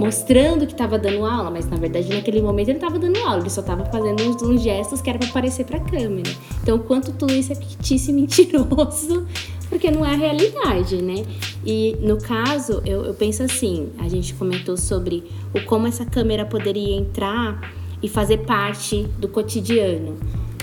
mostrando 0.00 0.66
que 0.66 0.72
estava 0.72 0.98
dando 0.98 1.26
aula, 1.26 1.50
mas 1.50 1.68
na 1.68 1.76
verdade 1.76 2.08
naquele 2.08 2.40
momento 2.40 2.68
ele 2.68 2.78
estava 2.78 2.98
dando 2.98 3.18
aula, 3.18 3.40
ele 3.40 3.50
só 3.50 3.60
estava 3.60 3.84
fazendo 3.84 4.22
uns, 4.22 4.42
uns, 4.42 4.62
gestos 4.62 5.02
que 5.02 5.10
era 5.10 5.18
para 5.18 5.28
aparecer 5.28 5.66
para 5.66 5.76
a 5.76 5.80
câmera. 5.80 6.30
Então, 6.62 6.78
quanto 6.78 7.12
tudo 7.12 7.34
isso 7.34 7.52
é 7.52 7.54
fictício 7.54 8.10
e 8.10 8.14
mentiroso, 8.20 9.26
porque 9.68 9.90
não 9.90 10.04
é 10.04 10.14
a 10.14 10.16
realidade, 10.16 11.02
né? 11.02 11.26
E 11.66 11.98
no 12.00 12.16
caso, 12.18 12.80
eu, 12.86 13.04
eu 13.04 13.12
penso 13.12 13.42
assim: 13.42 13.90
a 13.98 14.08
gente 14.08 14.32
comentou 14.34 14.76
sobre 14.76 15.22
o 15.54 15.60
como 15.66 15.86
essa 15.86 16.06
câmera 16.06 16.46
poderia 16.46 16.96
entrar 16.96 17.60
e 18.02 18.08
fazer 18.08 18.38
parte 18.38 19.02
do 19.18 19.28
cotidiano. 19.28 20.16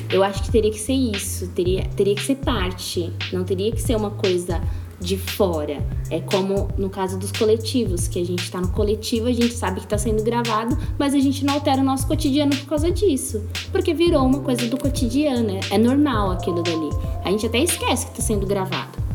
Eu 0.09 0.23
acho 0.23 0.41
que 0.41 0.51
teria 0.51 0.71
que 0.71 0.79
ser 0.79 0.93
isso, 0.93 1.49
teria, 1.49 1.83
teria 1.95 2.15
que 2.15 2.23
ser 2.23 2.35
parte, 2.35 3.11
não 3.31 3.43
teria 3.43 3.71
que 3.71 3.81
ser 3.81 3.95
uma 3.95 4.09
coisa 4.09 4.61
de 4.99 5.17
fora. 5.17 5.85
É 6.09 6.19
como 6.19 6.69
no 6.77 6.89
caso 6.89 7.17
dos 7.17 7.31
coletivos, 7.31 8.07
que 8.07 8.19
a 8.19 8.25
gente 8.25 8.43
está 8.43 8.59
no 8.59 8.69
coletivo, 8.69 9.27
a 9.27 9.31
gente 9.31 9.53
sabe 9.53 9.79
que 9.79 9.85
está 9.85 9.97
sendo 9.97 10.23
gravado, 10.23 10.77
mas 10.97 11.13
a 11.13 11.19
gente 11.19 11.45
não 11.45 11.53
altera 11.53 11.81
o 11.81 11.85
nosso 11.85 12.07
cotidiano 12.07 12.55
por 12.55 12.65
causa 12.67 12.89
disso. 12.91 13.43
Porque 13.71 13.93
virou 13.93 14.25
uma 14.25 14.39
coisa 14.39 14.67
do 14.67 14.77
cotidiano, 14.77 15.51
é, 15.51 15.59
é 15.71 15.77
normal 15.77 16.31
aquilo 16.31 16.63
dali. 16.63 16.89
A 17.23 17.31
gente 17.31 17.45
até 17.45 17.59
esquece 17.59 18.05
que 18.05 18.11
está 18.13 18.23
sendo 18.23 18.45
gravado. 18.45 19.07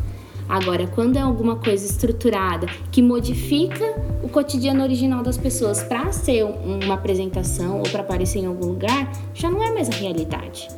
Agora, 0.49 0.87
quando 0.87 1.17
é 1.17 1.21
alguma 1.21 1.57
coisa 1.57 1.87
estruturada 1.87 2.67
que 2.91 3.01
modifica 3.01 3.95
o 4.23 4.29
cotidiano 4.29 4.83
original 4.83 5.23
das 5.23 5.39
pessoas 5.39 5.83
para 5.83 6.13
ser 6.13 6.45
uma 6.45 6.95
apresentação 6.95 7.79
ou 7.79 7.85
para 7.85 8.01
aparecer 8.03 8.41
em 8.41 8.47
algum 8.47 8.67
lugar, 8.67 9.11
já 9.33 9.51
não 9.51 9.63
é 9.63 9.73
mais 9.73 9.89
a 9.89 9.95
realidade. 9.95 10.69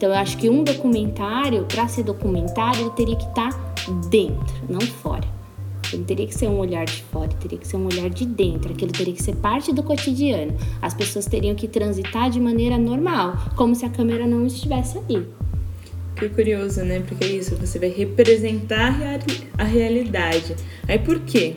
Então, 0.00 0.08
eu 0.08 0.16
acho 0.16 0.38
que 0.38 0.48
um 0.48 0.64
documentário, 0.64 1.66
para 1.66 1.86
ser 1.86 2.04
documentário, 2.04 2.80
ele 2.80 2.90
teria 2.92 3.16
que 3.16 3.26
estar 3.26 3.52
tá 3.52 3.92
dentro, 4.08 4.54
não 4.66 4.80
fora. 4.80 5.28
Ele 5.92 6.04
teria 6.04 6.26
que 6.26 6.34
ser 6.34 6.48
um 6.48 6.58
olhar 6.58 6.86
de 6.86 7.02
fora, 7.02 7.28
teria 7.28 7.58
que 7.58 7.68
ser 7.68 7.76
um 7.76 7.84
olhar 7.84 8.08
de 8.08 8.24
dentro, 8.24 8.72
aquilo 8.72 8.92
teria 8.92 9.12
que 9.12 9.22
ser 9.22 9.36
parte 9.36 9.74
do 9.74 9.82
cotidiano. 9.82 10.56
As 10.80 10.94
pessoas 10.94 11.26
teriam 11.26 11.54
que 11.54 11.68
transitar 11.68 12.30
de 12.30 12.40
maneira 12.40 12.78
normal, 12.78 13.36
como 13.56 13.74
se 13.74 13.84
a 13.84 13.90
câmera 13.90 14.26
não 14.26 14.46
estivesse 14.46 14.96
ali. 14.96 15.26
Que 16.16 16.30
curioso, 16.30 16.82
né? 16.82 17.00
Porque 17.06 17.22
é 17.22 17.28
isso, 17.32 17.54
você 17.56 17.78
vai 17.78 17.90
representar 17.90 18.98
a 19.58 19.64
realidade. 19.64 20.56
Aí 20.88 20.98
por 20.98 21.20
quê? 21.20 21.56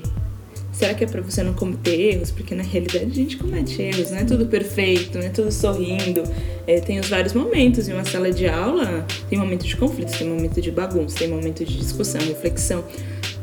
Será 0.74 0.96
que 0.96 1.04
é 1.04 1.08
para 1.08 1.22
você 1.22 1.44
não 1.44 1.54
cometer 1.54 2.16
erros? 2.16 2.32
Porque 2.32 2.56
na 2.56 2.64
realidade 2.64 3.06
a 3.06 3.14
gente 3.14 3.38
comete 3.38 3.80
erros, 3.80 4.10
não 4.10 4.18
é 4.18 4.26
tudo 4.26 4.48
perfeito, 4.48 5.20
não 5.20 5.26
é 5.26 5.30
tudo 5.30 5.52
sorrindo. 5.52 6.24
É, 6.66 6.80
tem 6.80 7.00
os 7.00 7.08
vários 7.08 7.34
momentos 7.34 7.88
em 7.88 7.94
uma 7.94 8.04
sala 8.04 8.32
de 8.32 8.48
aula, 8.48 9.06
tem 9.30 9.38
momento 9.38 9.66
de 9.66 9.78
conflito, 9.78 10.18
tem 10.18 10.28
momento 10.28 10.60
de 10.60 10.72
bagunça, 10.72 11.16
tem 11.20 11.28
momento 11.28 11.64
de 11.64 11.78
discussão, 11.78 12.20
reflexão. 12.22 12.84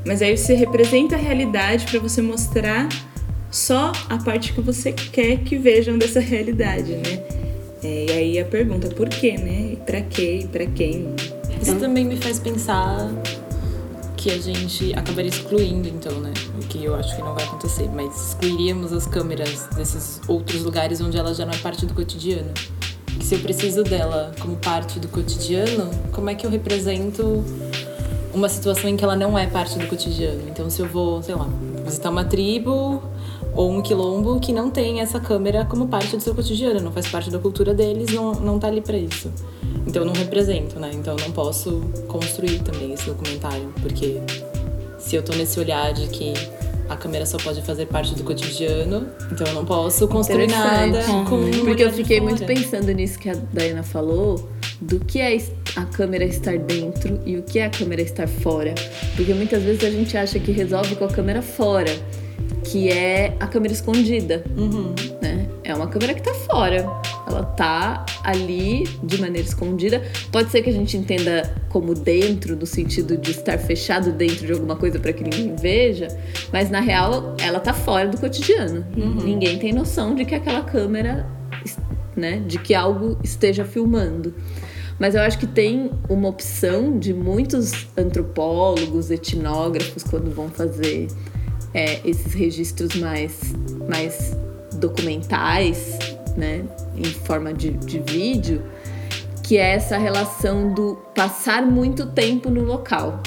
Mas 0.05 0.21
aí 0.23 0.37
você 0.37 0.55
representa 0.55 1.15
a 1.15 1.19
realidade 1.19 1.87
para 1.87 2.01
você 2.01 2.21
mostrar 2.21 2.89
só 3.49 3.93
a 4.09 4.19
parte 4.19 4.53
que 4.53 4.61
você 4.61 4.93
quer 4.93 5.39
que 5.39 5.57
vejam 5.57 5.97
dessa 5.97 6.19
realidade, 6.19 6.93
né? 6.97 7.23
É, 7.83 8.07
e 8.09 8.13
aí 8.13 8.39
a 8.41 8.45
pergunta, 8.45 8.89
por 8.89 9.09
quê, 9.09 9.39
né? 9.39 9.73
E 9.73 9.77
pra 9.77 10.01
quê? 10.01 10.41
E 10.43 10.47
pra 10.49 10.67
quem? 10.67 11.15
Isso 11.63 11.77
também 11.77 12.05
me 12.05 12.17
faz 12.17 12.41
pensar 12.41 13.09
que 14.21 14.31
a 14.31 14.39
gente 14.39 14.93
acabaria 14.93 15.31
excluindo, 15.31 15.89
então, 15.89 16.21
né? 16.21 16.31
O 16.55 16.67
que 16.67 16.85
eu 16.85 16.95
acho 16.95 17.17
que 17.17 17.23
não 17.23 17.35
vai 17.35 17.43
acontecer, 17.43 17.89
mas 17.89 18.29
excluiríamos 18.29 18.93
as 18.93 19.07
câmeras 19.07 19.67
desses 19.75 20.21
outros 20.29 20.63
lugares 20.63 21.01
onde 21.01 21.17
ela 21.17 21.33
já 21.33 21.47
não 21.47 21.55
é 21.55 21.57
parte 21.57 21.87
do 21.87 21.95
cotidiano. 21.95 22.53
Que 23.07 23.25
se 23.25 23.37
eu 23.37 23.41
preciso 23.41 23.83
dela 23.83 24.31
como 24.39 24.57
parte 24.57 25.01
do 25.01 25.09
cotidiano, 25.09 25.91
como 26.13 26.29
é 26.29 26.35
que 26.35 26.45
eu 26.45 26.51
represento 26.51 27.43
uma 28.35 28.51
situação 28.51 28.91
em 28.91 28.97
que 28.97 29.03
ela 29.03 29.17
não 29.17 29.39
é 29.39 29.47
parte 29.47 29.79
do 29.79 29.87
cotidiano? 29.87 30.43
Então, 30.51 30.69
se 30.69 30.83
eu 30.83 30.87
vou, 30.87 31.23
sei 31.23 31.35
lá, 31.35 31.49
visitar 31.83 32.11
uma 32.11 32.25
tribo 32.25 33.03
ou 33.55 33.71
um 33.71 33.83
quilombo 33.83 34.39
que 34.41 34.53
não 34.53 34.71
tem 34.71 35.01
essa 35.01 35.19
câmera 35.21 35.65
como 35.65 35.89
parte 35.89 36.17
do 36.17 36.23
seu 36.23 36.35
cotidiano, 36.35 36.81
não 36.81 36.93
faz 36.93 37.09
parte 37.09 37.31
da 37.31 37.39
cultura 37.39 37.75
deles, 37.75 38.13
não, 38.13 38.33
não 38.35 38.59
tá 38.59 38.69
ali 38.69 38.81
para 38.81 38.97
isso. 38.97 39.31
Então 39.87 40.03
eu 40.03 40.07
não 40.07 40.15
represento, 40.15 40.79
né? 40.79 40.91
Então 40.95 41.17
eu 41.17 41.25
não 41.25 41.33
posso 41.33 41.81
construir 42.07 42.61
também 42.61 42.93
esse 42.93 43.07
documentário, 43.07 43.73
porque 43.83 44.21
se 44.99 45.17
eu 45.17 45.23
tô 45.23 45.33
nesse 45.33 45.59
olhar 45.59 45.93
de 45.93 46.07
que 46.09 46.33
a 46.89 46.97
câmera 46.97 47.25
só 47.25 47.39
pode 47.39 47.63
fazer 47.63 47.87
parte 47.87 48.15
do 48.15 48.25
cotidiano, 48.25 49.07
então 49.31 49.47
eu 49.47 49.55
não 49.55 49.65
posso 49.65 50.09
construir 50.09 50.49
nada 50.49 51.03
com 51.29 51.37
um 51.37 51.65
Porque 51.65 51.85
eu 51.85 51.93
fiquei 51.93 52.21
muito 52.21 52.45
pensando 52.45 52.91
nisso 52.93 53.19
que 53.19 53.31
a 53.31 53.35
Diana 53.35 53.83
falou, 53.83 54.49
do 54.81 54.99
que 54.99 55.21
é 55.21 55.39
a 55.77 55.85
câmera 55.85 56.25
estar 56.25 56.59
dentro 56.59 57.21
e 57.25 57.37
o 57.37 57.43
que 57.43 57.61
é 57.61 57.67
a 57.67 57.71
câmera 57.71 58.03
estar 58.03 58.27
fora. 58.27 58.75
Porque 59.15 59.33
muitas 59.33 59.63
vezes 59.63 59.85
a 59.85 59.91
gente 59.91 60.17
acha 60.17 60.41
que 60.41 60.51
resolve 60.51 60.97
com 60.97 61.05
a 61.05 61.09
câmera 61.09 61.43
fora 61.43 61.91
que 62.71 62.89
é 62.89 63.35
a 63.41 63.49
câmera 63.49 63.73
escondida. 63.73 64.45
Uhum. 64.57 64.95
Né? 65.21 65.49
É 65.65 65.75
uma 65.75 65.89
câmera 65.89 66.15
que 66.15 66.23
tá 66.23 66.33
fora. 66.33 66.89
Ela 67.27 67.43
tá 67.43 68.07
ali 68.23 68.85
de 69.03 69.21
maneira 69.21 69.47
escondida. 69.47 70.01
Pode 70.31 70.51
ser 70.51 70.63
que 70.63 70.71
a 70.71 70.73
gente 70.73 70.97
entenda 70.97 71.53
como 71.69 71.95
dentro, 71.95 72.55
no 72.55 72.67
sentido 72.67 73.17
de 73.17 73.33
estar 73.33 73.59
fechado 73.59 74.13
dentro 74.13 74.47
de 74.47 74.53
alguma 74.53 74.77
coisa 74.77 75.01
para 75.01 75.13
que 75.13 75.25
ninguém 75.25 75.57
veja, 75.57 76.07
mas 76.53 76.71
na 76.71 76.81
real 76.81 77.35
ela 77.43 77.59
tá 77.59 77.75
fora 77.75 78.09
do 78.09 78.19
cotidiano. 78.19 78.87
Uhum. 78.97 79.25
Ninguém 79.25 79.59
tem 79.59 79.73
noção 79.73 80.15
de 80.15 80.25
que 80.25 80.35
aquela 80.37 80.63
câmera, 80.63 81.27
né, 82.17 82.41
de 82.47 82.59
que 82.59 82.73
algo 82.73 83.19
esteja 83.23 83.65
filmando. 83.65 84.33
Mas 84.97 85.15
eu 85.15 85.23
acho 85.23 85.39
que 85.39 85.47
tem 85.47 85.91
uma 86.09 86.29
opção 86.29 86.99
de 86.99 87.15
muitos 87.15 87.89
antropólogos, 87.97 89.11
etnógrafos, 89.11 90.05
quando 90.05 90.31
vão 90.31 90.51
fazer 90.51 91.09
é, 91.75 92.01
esses 92.05 92.33
registros 92.33 92.95
mais, 92.97 93.39
mais 93.89 94.37
documentais, 94.75 95.99
né, 96.37 96.65
em 96.97 97.05
forma 97.05 97.53
de, 97.53 97.71
de 97.71 98.01
vídeo, 98.01 98.63
que 99.43 99.57
é 99.57 99.75
essa 99.75 99.99
relação 99.99 100.73
do 100.73 100.97
passar 101.15 101.63
muito 101.63 102.07
tempo 102.07 102.51
no 102.51 102.63
local. 102.63 103.21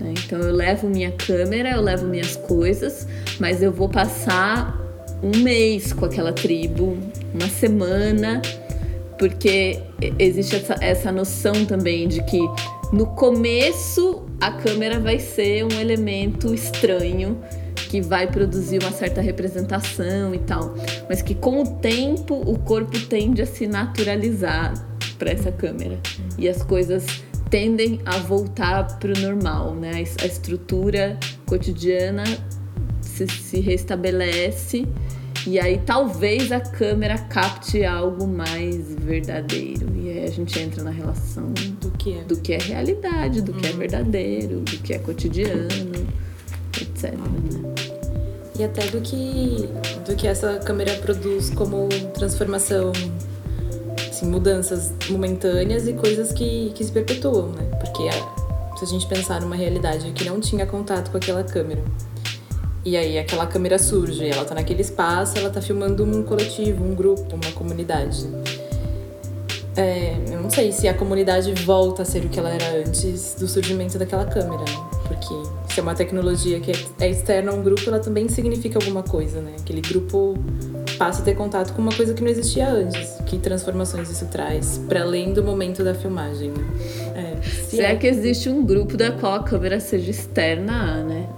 Né? 0.00 0.14
Então 0.24 0.38
eu 0.40 0.52
levo 0.52 0.88
minha 0.88 1.12
câmera, 1.12 1.70
eu 1.70 1.80
levo 1.80 2.06
minhas 2.06 2.36
coisas, 2.36 3.06
mas 3.38 3.62
eu 3.62 3.72
vou 3.72 3.88
passar 3.88 4.76
um 5.22 5.38
mês 5.38 5.92
com 5.92 6.04
aquela 6.04 6.32
tribo, 6.32 6.96
uma 7.34 7.48
semana, 7.48 8.40
porque 9.18 9.80
existe 10.18 10.56
essa, 10.56 10.76
essa 10.80 11.12
noção 11.12 11.64
também 11.64 12.06
de 12.06 12.22
que 12.22 12.38
no 12.92 13.06
começo 13.06 14.27
a 14.40 14.50
câmera 14.52 15.00
vai 15.00 15.18
ser 15.18 15.64
um 15.64 15.80
elemento 15.80 16.54
estranho 16.54 17.38
que 17.88 18.00
vai 18.00 18.30
produzir 18.30 18.82
uma 18.82 18.92
certa 18.92 19.20
representação 19.20 20.34
e 20.34 20.38
tal, 20.38 20.74
mas 21.08 21.22
que 21.22 21.34
com 21.34 21.62
o 21.62 21.66
tempo 21.78 22.34
o 22.34 22.58
corpo 22.58 22.98
tende 23.06 23.40
a 23.40 23.46
se 23.46 23.66
naturalizar 23.66 24.74
para 25.18 25.30
essa 25.30 25.50
câmera 25.50 25.98
e 26.36 26.48
as 26.48 26.62
coisas 26.62 27.04
tendem 27.50 28.00
a 28.04 28.18
voltar 28.18 28.98
para 28.98 29.10
o 29.10 29.18
normal, 29.18 29.74
né? 29.74 29.92
A 30.22 30.26
estrutura 30.26 31.18
cotidiana 31.46 32.24
se, 33.00 33.26
se 33.26 33.60
restabelece 33.60 34.86
e 35.48 35.58
aí 35.58 35.78
talvez 35.78 36.52
a 36.52 36.60
câmera 36.60 37.16
capte 37.16 37.82
algo 37.82 38.26
mais 38.26 38.94
verdadeiro. 38.96 39.88
E 39.96 40.10
aí 40.10 40.24
a 40.24 40.30
gente 40.30 40.58
entra 40.58 40.84
na 40.84 40.90
relação 40.90 41.50
do 41.80 41.90
que 41.92 42.18
é, 42.18 42.22
do 42.22 42.36
que 42.36 42.52
é 42.52 42.58
realidade, 42.58 43.40
do 43.40 43.54
que 43.54 43.66
é 43.66 43.70
uhum. 43.70 43.78
verdadeiro, 43.78 44.60
do 44.60 44.76
que 44.78 44.92
é 44.92 44.98
cotidiano, 44.98 46.06
etc. 46.78 47.14
Né? 47.14 47.74
E 48.58 48.64
até 48.64 48.88
do 48.88 49.00
que, 49.00 49.70
do 50.06 50.14
que 50.14 50.26
essa 50.26 50.58
câmera 50.58 50.94
produz 50.96 51.48
como 51.48 51.88
transformação, 52.12 52.92
assim, 54.10 54.26
mudanças 54.26 54.92
momentâneas 55.08 55.88
e 55.88 55.94
coisas 55.94 56.30
que, 56.30 56.72
que 56.74 56.84
se 56.84 56.92
perpetuam, 56.92 57.52
né? 57.52 57.64
Porque 57.80 58.06
a, 58.06 58.76
se 58.76 58.84
a 58.84 58.86
gente 58.86 59.06
pensar 59.06 59.40
numa 59.40 59.56
realidade 59.56 60.10
que 60.12 60.26
não 60.26 60.40
tinha 60.40 60.66
contato 60.66 61.10
com 61.10 61.16
aquela 61.16 61.42
câmera 61.42 61.82
E 62.88 62.96
aí 62.96 63.18
aquela 63.18 63.46
câmera 63.46 63.78
surge, 63.78 64.26
ela 64.30 64.46
tá 64.46 64.54
naquele 64.54 64.80
espaço, 64.80 65.36
ela 65.36 65.50
tá 65.50 65.60
filmando 65.60 66.02
um 66.04 66.22
coletivo, 66.22 66.82
um 66.82 66.94
grupo, 66.94 67.22
uma 67.34 67.52
comunidade. 67.52 68.26
É, 69.76 70.16
eu 70.30 70.40
não 70.40 70.48
sei 70.48 70.72
se 70.72 70.88
a 70.88 70.94
comunidade 70.94 71.52
volta 71.64 72.00
a 72.00 72.04
ser 72.06 72.24
o 72.24 72.30
que 72.30 72.38
ela 72.38 72.48
era 72.48 72.78
antes 72.78 73.36
do 73.38 73.46
surgimento 73.46 73.98
daquela 73.98 74.24
câmera, 74.24 74.62
né? 74.62 74.88
Porque 75.06 75.34
se 75.70 75.78
é 75.78 75.82
uma 75.82 75.94
tecnologia 75.94 76.60
que 76.60 76.72
é 76.98 77.10
externa 77.10 77.52
a 77.52 77.54
um 77.54 77.62
grupo, 77.62 77.82
ela 77.86 78.00
também 78.00 78.26
significa 78.26 78.78
alguma 78.78 79.02
coisa, 79.02 79.42
né? 79.42 79.52
Aquele 79.60 79.82
grupo 79.82 80.38
passa 80.96 81.20
a 81.20 81.24
ter 81.26 81.34
contato 81.34 81.74
com 81.74 81.82
uma 81.82 81.92
coisa 81.92 82.14
que 82.14 82.22
não 82.22 82.30
existia 82.30 82.70
antes. 82.70 83.18
Que 83.26 83.36
transformações 83.36 84.10
isso 84.10 84.24
traz, 84.28 84.80
para 84.88 85.02
além 85.02 85.34
do 85.34 85.44
momento 85.44 85.84
da 85.84 85.92
filmagem. 85.92 86.52
Né? 86.52 86.64
É, 87.14 87.42
Será 87.68 87.90
é... 87.90 87.96
que 87.96 88.06
existe 88.06 88.48
um 88.48 88.64
grupo 88.64 88.96
da 88.96 89.12
qual 89.12 89.34
a 89.34 89.42
câmera 89.42 89.78
seja 89.78 90.10
externa, 90.10 91.04
né? 91.04 91.28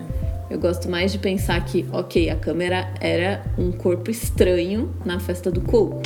Eu 0.51 0.59
gosto 0.59 0.91
mais 0.91 1.13
de 1.13 1.19
pensar 1.19 1.65
que, 1.65 1.87
ok, 1.93 2.29
a 2.29 2.35
câmera 2.35 2.93
era 3.01 3.41
um 3.57 3.71
corpo 3.71 4.11
estranho 4.11 4.93
na 5.05 5.21
festa 5.21 5.49
do 5.49 5.61
coco. 5.61 6.03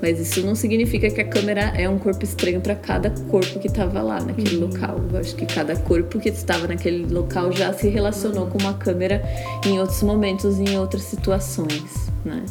Mas 0.00 0.20
isso 0.20 0.42
não 0.42 0.54
significa 0.54 1.10
que 1.10 1.20
a 1.20 1.24
câmera 1.24 1.72
é 1.76 1.88
um 1.88 1.98
corpo 1.98 2.22
estranho 2.22 2.60
para 2.60 2.76
cada 2.76 3.10
corpo 3.10 3.58
que 3.58 3.66
estava 3.66 4.00
lá 4.00 4.20
naquele 4.20 4.56
uhum. 4.56 4.68
local. 4.68 5.00
Eu 5.10 5.18
acho 5.18 5.34
que 5.34 5.44
cada 5.44 5.74
corpo 5.74 6.20
que 6.20 6.28
estava 6.28 6.68
naquele 6.68 7.12
local 7.12 7.50
já 7.50 7.72
se 7.72 7.88
relacionou 7.88 8.46
com 8.46 8.58
uma 8.58 8.74
câmera 8.74 9.22
em 9.66 9.80
outros 9.80 10.02
momentos, 10.02 10.60
em 10.60 10.78
outras 10.78 11.02
situações, 11.02 12.12
né? 12.24 12.44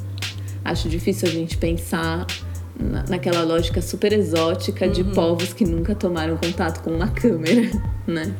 Acho 0.66 0.90
difícil 0.90 1.30
a 1.30 1.32
gente 1.32 1.58
pensar 1.58 2.26
naquela 3.08 3.44
lógica 3.44 3.82
super 3.82 4.12
exótica 4.12 4.90
de 4.90 5.04
uhum. 5.04 5.12
povos 5.12 5.54
que 5.54 5.64
nunca 5.64 5.94
tomaram 5.96 6.36
contato 6.36 6.82
com 6.82 6.90
uma 6.90 7.08
câmera, 7.08 7.70
né? 8.06 8.34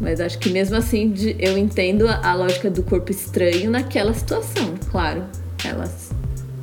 Mas 0.00 0.20
acho 0.20 0.38
que 0.38 0.50
mesmo 0.50 0.76
assim 0.76 1.14
eu 1.38 1.56
entendo 1.56 2.08
a, 2.08 2.34
lógica 2.34 2.70
do 2.70 2.82
corpo 2.82 3.10
estranho 3.10 3.70
naquela 3.70 4.12
situação, 4.12 4.74
claro. 4.90 5.24
Elas, 5.64 6.10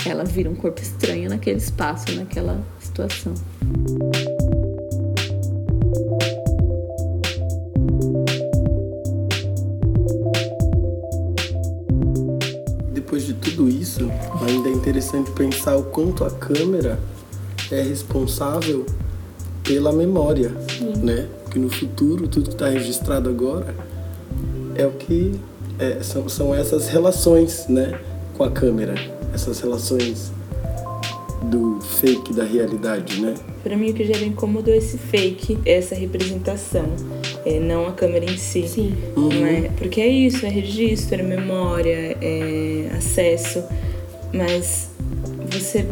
ela 0.05 0.25
vira 0.25 0.49
um 0.49 0.55
corpo 0.55 0.81
estranho 0.81 1.29
naquele 1.29 1.57
espaço, 1.57 2.11
naquela 2.15 2.61
situação. 2.79 3.33
Depois 12.93 13.25
de 13.25 13.33
tudo 13.33 13.69
isso, 13.69 14.09
ainda 14.45 14.69
é 14.69 14.71
interessante 14.71 15.31
pensar 15.31 15.77
o 15.77 15.83
quanto 15.83 16.25
a 16.25 16.29
câmera 16.31 16.99
é 17.71 17.81
responsável 17.81 18.85
pela 19.63 19.91
memória, 19.91 20.51
Sim. 20.77 20.93
né? 21.03 21.27
Porque 21.49 21.57
no 21.57 21.69
futuro, 21.69 22.27
tudo 22.27 22.49
que 22.49 22.53
está 22.55 22.69
registrado 22.69 23.27
agora 23.27 23.73
é 24.75 24.85
o 24.85 24.91
que 24.91 25.33
é, 25.79 25.97
são, 26.03 26.29
são 26.29 26.53
essas 26.53 26.87
relações 26.87 27.65
né, 27.67 27.99
com 28.37 28.43
a 28.43 28.51
câmera, 28.51 28.93
essas 29.33 29.59
relações 29.59 30.31
do 31.41 31.81
fake 31.81 32.33
da 32.33 32.43
realidade, 32.43 33.19
né? 33.19 33.33
Para 33.63 33.75
mim 33.75 33.89
o 33.89 33.93
que 33.95 34.05
gera 34.05 34.23
incômodo 34.23 34.69
é 34.69 34.77
esse 34.77 34.99
fake, 34.99 35.57
essa 35.65 35.95
representação, 35.95 36.85
é, 37.43 37.59
não 37.59 37.87
a 37.87 37.93
câmera 37.93 38.25
em 38.25 38.37
si. 38.37 38.67
Sim. 38.67 38.95
Uhum. 39.15 39.43
É, 39.43 39.71
porque 39.75 40.01
é 40.01 40.07
isso, 40.07 40.45
é 40.45 40.49
registro, 40.49 41.19
é 41.19 41.23
memória, 41.23 42.15
é 42.21 42.91
acesso, 42.95 43.63
mas 44.31 44.91
você 45.49 45.87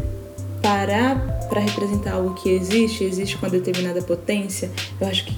parar 0.62 1.37
para 1.48 1.60
representar 1.60 2.12
algo 2.12 2.34
que 2.34 2.50
existe, 2.50 3.04
existe 3.04 3.36
com 3.36 3.46
uma 3.46 3.50
determinada 3.50 4.02
potência, 4.02 4.70
eu 5.00 5.06
acho 5.06 5.24
que 5.24 5.34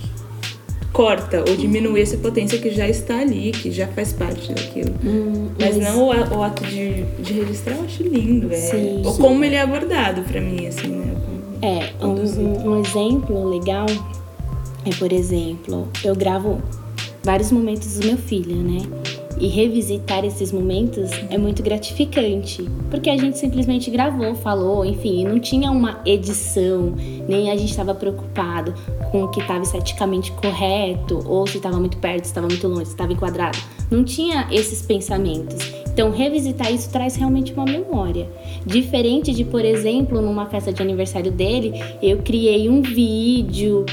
corta 0.93 1.45
ou 1.49 1.57
diminui 1.57 2.03
essa 2.03 2.17
potência 2.17 2.59
que 2.59 2.71
já 2.71 2.89
está 2.89 3.21
ali, 3.21 3.53
que 3.53 3.71
já 3.71 3.87
faz 3.89 4.13
parte 4.13 4.53
daquilo. 4.53 4.95
Hum, 5.05 5.51
mas, 5.59 5.77
mas, 5.77 5.85
não 5.85 6.03
o, 6.03 6.39
o 6.39 6.43
ato 6.43 6.65
de, 6.65 7.05
de, 7.23 7.33
registrar, 7.33 7.77
eu 7.77 7.85
acho 7.85 8.03
lindo. 8.03 8.53
É, 8.53 8.57
sim, 8.57 9.03
ou 9.05 9.13
sim. 9.13 9.23
como 9.23 9.45
ele 9.45 9.55
é 9.55 9.61
abordado 9.61 10.23
para 10.23 10.41
mim, 10.41 10.67
assim, 10.67 10.89
né? 10.89 11.15
É, 11.63 12.05
um, 12.05 12.71
um 12.71 12.81
exemplo 12.81 13.49
legal 13.49 13.87
é, 14.85 14.91
por 14.99 15.13
exemplo, 15.13 15.89
eu 16.03 16.15
gravo 16.15 16.61
vários 17.23 17.53
momentos 17.53 17.99
do 17.99 18.07
meu 18.07 18.17
filho, 18.17 18.57
né? 18.57 18.81
E 19.39 19.47
revisitar 19.47 20.25
esses 20.25 20.53
momentos 20.53 21.11
é 21.31 21.39
muito 21.39 21.63
gratificante, 21.63 22.63
porque 22.91 23.09
a 23.09 23.17
gente 23.17 23.39
simplesmente 23.39 23.91
gravou, 23.91 24.35
falou, 24.35 24.85
enfim, 24.85 25.25
não 25.25 25.39
tinha 25.39 25.71
uma 25.71 26.01
edição, 26.05 26.95
nem 27.27 27.51
a 27.51 27.57
gente 27.57 27.71
estava 27.71 27.95
preocupado 27.95 28.75
com 29.11 29.25
o 29.25 29.29
que 29.29 29.41
estava 29.41 29.63
esteticamente 29.63 30.31
correto, 30.33 31.23
ou 31.27 31.47
se 31.47 31.57
estava 31.57 31.79
muito 31.79 31.97
perto, 31.99 32.25
se 32.25 32.31
estava 32.31 32.49
muito 32.49 32.69
longe, 32.69 32.87
se 32.87 32.93
estava 32.93 33.13
enquadrado. 33.13 33.59
Não 33.91 34.05
tinha 34.05 34.47
esses 34.51 34.83
pensamentos. 34.83 35.73
Então, 35.93 36.11
revisitar 36.11 36.73
isso 36.73 36.91
traz 36.91 37.17
realmente 37.17 37.53
uma 37.53 37.65
memória. 37.65 38.29
Diferente 38.65 39.33
de, 39.33 39.45
por 39.45 39.65
exemplo, 39.65 40.21
numa 40.21 40.47
festa 40.47 40.73
de 40.73 40.81
aniversário 40.81 41.33
dele, 41.33 41.73
eu 42.01 42.19
criei 42.19 42.69
um 42.69 42.83
vídeo 42.83 43.85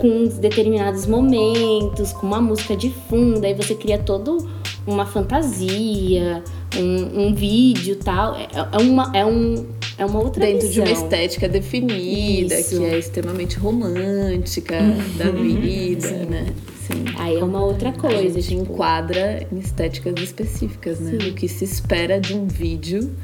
com 0.00 0.26
determinados 0.40 1.06
momentos, 1.06 2.12
com 2.12 2.26
uma 2.26 2.40
música 2.40 2.74
de 2.74 2.90
fundo, 3.08 3.44
aí 3.44 3.54
você 3.54 3.74
cria 3.74 3.98
todo 3.98 4.48
uma 4.86 5.04
fantasia, 5.04 6.42
um, 6.76 7.26
um 7.26 7.34
vídeo 7.34 7.96
tal. 7.96 8.34
É, 8.34 8.48
é, 8.72 8.78
uma, 8.78 9.12
é, 9.14 9.24
um, 9.26 9.66
é 9.98 10.04
uma 10.04 10.20
outra 10.20 10.46
Dentro 10.46 10.66
visão. 10.66 10.84
de 10.84 10.90
uma 10.90 10.98
estética 10.98 11.48
definida, 11.48 12.58
Isso. 12.58 12.78
que 12.78 12.84
é 12.84 12.98
extremamente 12.98 13.58
romântica 13.58 14.80
uhum. 14.80 15.16
da 15.18 15.30
vida, 15.30 16.08
Sim. 16.08 16.26
né? 16.26 16.46
Sim. 16.86 17.04
Aí 17.18 17.36
é 17.36 17.44
uma 17.44 17.62
outra 17.62 17.92
coisa. 17.92 18.38
A 18.38 18.40
gente 18.40 18.48
tipo... 18.48 18.62
enquadra 18.62 19.46
em 19.52 19.58
estéticas 19.58 20.14
específicas, 20.20 20.98
né? 20.98 21.18
Sim. 21.20 21.28
O 21.28 21.34
que 21.34 21.46
se 21.46 21.64
espera 21.64 22.18
de 22.18 22.34
um 22.34 22.46
vídeo 22.46 23.14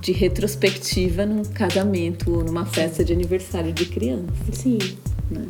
de 0.00 0.12
retrospectiva 0.12 1.26
num 1.26 1.42
casamento 1.42 2.32
ou 2.32 2.44
numa 2.44 2.64
festa 2.64 3.04
de 3.04 3.12
aniversário 3.12 3.72
de 3.72 3.86
criança. 3.86 4.30
Sim. 4.52 4.78
Né? 5.28 5.46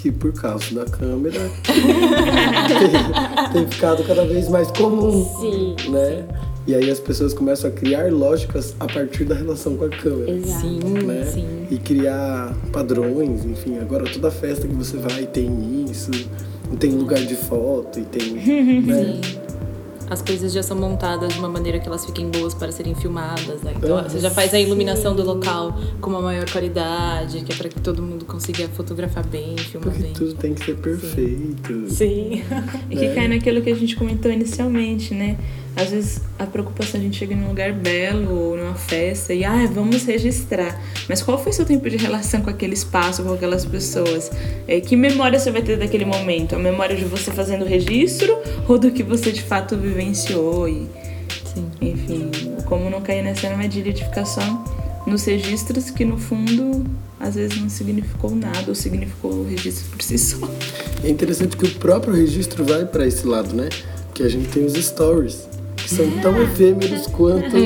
Que 0.00 0.10
por 0.10 0.32
causa 0.32 0.74
da 0.74 0.84
câmera 0.86 1.50
tem, 1.62 3.52
tem, 3.52 3.70
ficado 3.70 4.02
cada 4.04 4.24
vez 4.24 4.48
mais 4.48 4.70
comum. 4.70 5.28
Sim. 5.40 5.76
Né? 5.90 6.24
E 6.66 6.74
aí 6.74 6.90
as 6.90 6.98
pessoas 6.98 7.34
começam 7.34 7.68
a 7.68 7.72
criar 7.72 8.10
lógicas 8.10 8.74
a 8.80 8.86
partir 8.86 9.24
da 9.24 9.34
relação 9.34 9.76
com 9.76 9.84
a 9.84 9.88
câmera. 9.90 10.30
Exato. 10.30 10.60
Sim, 10.60 10.78
né? 11.06 11.24
sim. 11.24 11.66
E 11.70 11.78
criar 11.78 12.54
padrões, 12.72 13.44
enfim, 13.44 13.78
agora 13.78 14.04
toda 14.10 14.30
festa 14.30 14.66
que 14.66 14.74
você 14.74 14.96
vai 14.96 15.26
tem 15.26 15.84
isso, 15.90 16.10
tem 16.78 16.92
lugar 16.92 17.20
de 17.20 17.34
foto 17.34 18.00
e 18.00 18.04
tem. 18.04 18.32
né? 18.82 19.20
Sim 19.22 19.49
as 20.10 20.20
coisas 20.20 20.52
já 20.52 20.62
são 20.62 20.76
montadas 20.76 21.32
de 21.32 21.38
uma 21.38 21.48
maneira 21.48 21.78
que 21.78 21.86
elas 21.86 22.04
fiquem 22.04 22.28
boas 22.28 22.52
para 22.52 22.72
serem 22.72 22.96
filmadas, 22.96 23.62
né? 23.62 23.72
Então 23.76 24.02
você 24.02 24.18
já 24.18 24.30
faz 24.30 24.52
a 24.52 24.58
iluminação 24.58 25.14
do 25.14 25.22
local 25.24 25.78
com 26.00 26.10
uma 26.10 26.20
maior 26.20 26.50
qualidade, 26.50 27.42
que 27.42 27.52
é 27.52 27.54
para 27.54 27.68
que 27.68 27.80
todo 27.80 28.02
mundo 28.02 28.24
consiga 28.24 28.68
fotografar 28.70 29.24
bem, 29.24 29.56
filmar 29.56 29.90
Porque 29.90 30.02
bem. 30.02 30.12
tudo 30.12 30.34
tem 30.34 30.52
que 30.52 30.64
ser 30.64 30.76
perfeito. 30.76 31.88
Sim. 31.88 32.42
e 32.90 32.96
que 32.96 33.14
cai 33.14 33.28
naquilo 33.28 33.62
que 33.62 33.70
a 33.70 33.76
gente 33.76 33.94
comentou 33.94 34.32
inicialmente, 34.32 35.14
né? 35.14 35.38
Às 35.76 35.90
vezes 35.90 36.20
a 36.38 36.46
preocupação 36.46 37.00
a 37.00 37.02
gente 37.02 37.16
chega 37.16 37.34
num 37.34 37.48
lugar 37.48 37.72
belo 37.72 38.34
ou 38.34 38.56
numa 38.56 38.74
festa 38.74 39.32
e 39.32 39.44
ah, 39.44 39.66
vamos 39.72 40.04
registrar. 40.04 40.80
Mas 41.08 41.22
qual 41.22 41.42
foi 41.42 41.52
seu 41.52 41.64
tempo 41.64 41.88
de 41.88 41.96
relação 41.96 42.42
com 42.42 42.50
aquele 42.50 42.74
espaço, 42.74 43.22
com 43.22 43.32
aquelas 43.32 43.64
pessoas? 43.64 44.30
É, 44.66 44.80
que 44.80 44.96
memória 44.96 45.38
você 45.38 45.50
vai 45.50 45.62
ter 45.62 45.78
daquele 45.78 46.04
momento? 46.04 46.54
A 46.54 46.58
memória 46.58 46.96
de 46.96 47.04
você 47.04 47.30
fazendo 47.30 47.62
o 47.62 47.68
registro 47.68 48.36
ou 48.68 48.78
do 48.78 48.90
que 48.90 49.02
você 49.02 49.32
de 49.32 49.42
fato 49.42 49.76
vivenciou? 49.76 50.68
E, 50.68 50.88
Sim. 51.54 51.70
Enfim, 51.80 52.30
como 52.66 52.88
não 52.88 53.00
cair 53.00 53.22
nessa 53.22 53.48
armadilha 53.48 53.92
de 53.92 54.04
ficar 54.04 54.24
só 54.24 54.64
nos 55.06 55.24
registros 55.24 55.90
que 55.90 56.04
no 56.04 56.18
fundo 56.18 56.84
às 57.18 57.34
vezes 57.34 57.60
não 57.60 57.68
significou 57.68 58.34
nada 58.34 58.64
ou 58.68 58.74
significou 58.74 59.32
o 59.32 59.46
registro 59.46 59.84
por 59.90 60.02
si 60.02 60.16
só. 60.16 60.38
É 61.02 61.08
interessante 61.08 61.56
que 61.56 61.66
o 61.66 61.74
próprio 61.74 62.14
registro 62.14 62.64
vai 62.64 62.84
para 62.86 63.06
esse 63.06 63.26
lado, 63.26 63.54
né? 63.54 63.68
Que 64.14 64.22
a 64.22 64.28
gente 64.28 64.48
tem 64.48 64.64
os 64.64 64.72
stories 64.74 65.49
são 65.90 66.10
tão 66.20 66.40
efêmeros 66.42 67.06
quanto 67.08 67.56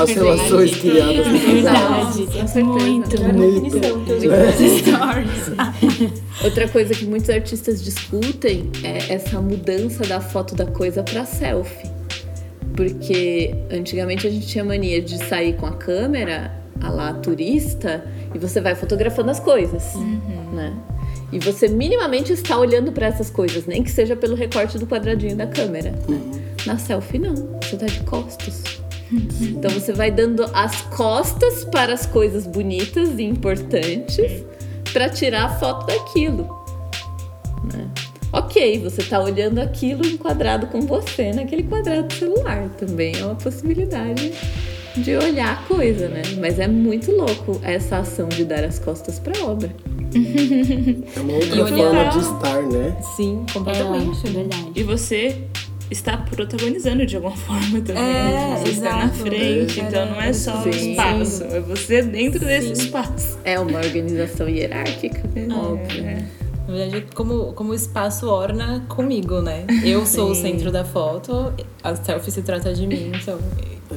as 0.00 0.10
relações 0.10 0.76
criadas 0.76 1.26
no 1.26 1.38
Verdade, 1.38 2.28
muito. 2.62 3.20
Muito. 3.34 3.84
Outra 6.44 6.68
coisa 6.68 6.94
que 6.94 7.04
muitos 7.04 7.28
artistas 7.30 7.82
discutem 7.82 8.70
é 8.82 9.12
essa 9.12 9.40
mudança 9.40 10.04
da 10.04 10.20
foto 10.20 10.54
da 10.54 10.66
coisa 10.66 11.02
para 11.02 11.24
selfie. 11.24 11.90
Porque 12.76 13.54
antigamente 13.70 14.26
a 14.26 14.30
gente 14.30 14.46
tinha 14.46 14.64
mania 14.64 15.00
de 15.00 15.18
sair 15.24 15.54
com 15.54 15.66
a 15.66 15.72
câmera, 15.72 16.52
a 16.80 16.90
lá 16.90 17.14
turista, 17.14 18.04
e 18.34 18.38
você 18.38 18.60
vai 18.60 18.74
fotografando 18.74 19.30
as 19.30 19.38
coisas, 19.38 19.94
uhum. 19.94 20.50
né? 20.52 20.76
E 21.32 21.38
você 21.38 21.68
minimamente 21.68 22.32
está 22.32 22.58
olhando 22.58 22.92
para 22.92 23.06
essas 23.06 23.30
coisas, 23.30 23.66
nem 23.66 23.82
que 23.82 23.90
seja 23.90 24.14
pelo 24.14 24.36
recorte 24.36 24.78
do 24.78 24.86
quadradinho 24.86 25.36
da 25.36 25.46
câmera. 25.46 25.92
Né? 26.08 26.43
Na 26.66 26.78
selfie, 26.78 27.18
não. 27.18 27.34
Você 27.62 27.76
tá 27.76 27.86
de 27.86 28.00
costas. 28.00 28.62
Então 29.40 29.70
você 29.70 29.92
vai 29.92 30.10
dando 30.10 30.44
as 30.54 30.80
costas 30.82 31.64
para 31.64 31.92
as 31.92 32.06
coisas 32.06 32.46
bonitas 32.46 33.10
e 33.18 33.22
importantes 33.22 34.44
para 34.92 35.08
tirar 35.10 35.44
a 35.44 35.48
foto 35.50 35.86
daquilo. 35.86 36.48
Né? 37.72 37.88
Ok, 38.32 38.80
você 38.80 39.02
tá 39.02 39.20
olhando 39.20 39.60
aquilo 39.60 40.04
enquadrado 40.06 40.66
com 40.66 40.80
você 40.80 41.32
naquele 41.32 41.62
quadrado 41.64 42.08
do 42.08 42.14
celular. 42.14 42.68
Também 42.78 43.14
é 43.16 43.24
uma 43.24 43.36
possibilidade 43.36 44.32
de 44.96 45.16
olhar 45.16 45.52
a 45.52 45.56
coisa, 45.68 46.08
né? 46.08 46.22
Mas 46.40 46.58
é 46.58 46.66
muito 46.66 47.12
louco 47.12 47.60
essa 47.62 47.98
ação 47.98 48.28
de 48.28 48.44
dar 48.44 48.64
as 48.64 48.78
costas 48.78 49.18
pra 49.18 49.32
obra. 49.44 49.70
É 51.16 51.20
uma 51.20 51.32
outra 51.34 51.56
E 51.56 51.60
olhar- 51.60 51.76
forma 51.76 52.04
de 52.08 52.18
estar, 52.18 52.62
né? 52.62 52.96
Sim, 53.16 53.44
completamente. 53.52 54.26
É 54.26 54.30
verdade. 54.30 54.72
E 54.76 54.82
você 54.84 55.42
está 55.90 56.16
protagonizando 56.16 57.04
de 57.06 57.16
alguma 57.16 57.36
forma 57.36 57.80
também. 57.80 58.02
É, 58.02 58.56
você 58.62 58.70
está 58.72 58.96
na 58.96 59.04
exato. 59.04 59.14
frente, 59.18 59.80
É. 59.80 59.82
então 59.84 60.06
não 60.06 60.20
é 60.20 60.32
só 60.32 60.58
o 60.58 60.72
Sim. 60.72 60.90
espaço, 60.90 61.44
é 61.44 61.60
você 61.60 62.02
dentro 62.02 62.40
desse 62.40 62.72
espaço. 62.72 63.38
É 63.44 63.58
uma 63.58 63.78
organização 63.78 64.48
hierárquica, 64.48 65.22
óbvio. 65.52 66.04
É. 66.04 66.24
Na 66.66 66.72
verdade, 66.74 67.06
como, 67.14 67.52
como 67.52 67.72
o 67.72 67.74
espaço 67.74 68.26
orna 68.26 68.82
comigo, 68.88 69.42
né? 69.42 69.66
Eu 69.84 70.06
sou 70.06 70.30
o 70.30 70.34
Sim. 70.34 70.42
centro 70.42 70.72
da 70.72 70.82
foto, 70.82 71.52
a 71.82 71.94
selfie 71.94 72.30
se 72.30 72.40
trata 72.40 72.72
de 72.72 72.86
mim, 72.86 73.12
então. 73.14 73.38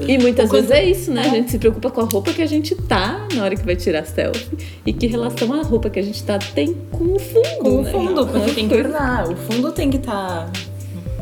E 0.05 0.17
muitas 0.17 0.51
vezes 0.51 0.69
é 0.69 0.83
isso, 0.83 1.11
né? 1.11 1.21
A 1.21 1.29
gente 1.29 1.49
se 1.49 1.57
preocupa 1.57 1.89
com 1.89 2.01
a 2.01 2.03
roupa 2.03 2.33
que 2.33 2.41
a 2.41 2.45
gente 2.45 2.75
tá 2.75 3.25
na 3.33 3.45
hora 3.45 3.55
que 3.55 3.65
vai 3.65 3.75
tirar 3.77 4.05
selfie. 4.05 4.49
E 4.85 4.91
que 4.91 5.07
relação 5.07 5.53
a 5.53 5.63
roupa 5.63 5.89
que 5.89 5.97
a 5.97 6.01
gente 6.03 6.21
tá 6.23 6.37
tem 6.37 6.73
com 6.91 7.13
o 7.15 7.19
fundo. 7.19 7.57
Com 7.61 7.69
o 7.69 7.81
né? 7.83 7.91
fundo, 7.91 8.27
porque 8.27 8.51
tem 8.51 8.67
que 8.67 8.75
ornar. 8.75 9.31
O 9.31 9.35
fundo 9.37 9.71
tem 9.71 9.89
que 9.89 9.97
estar. 9.97 10.51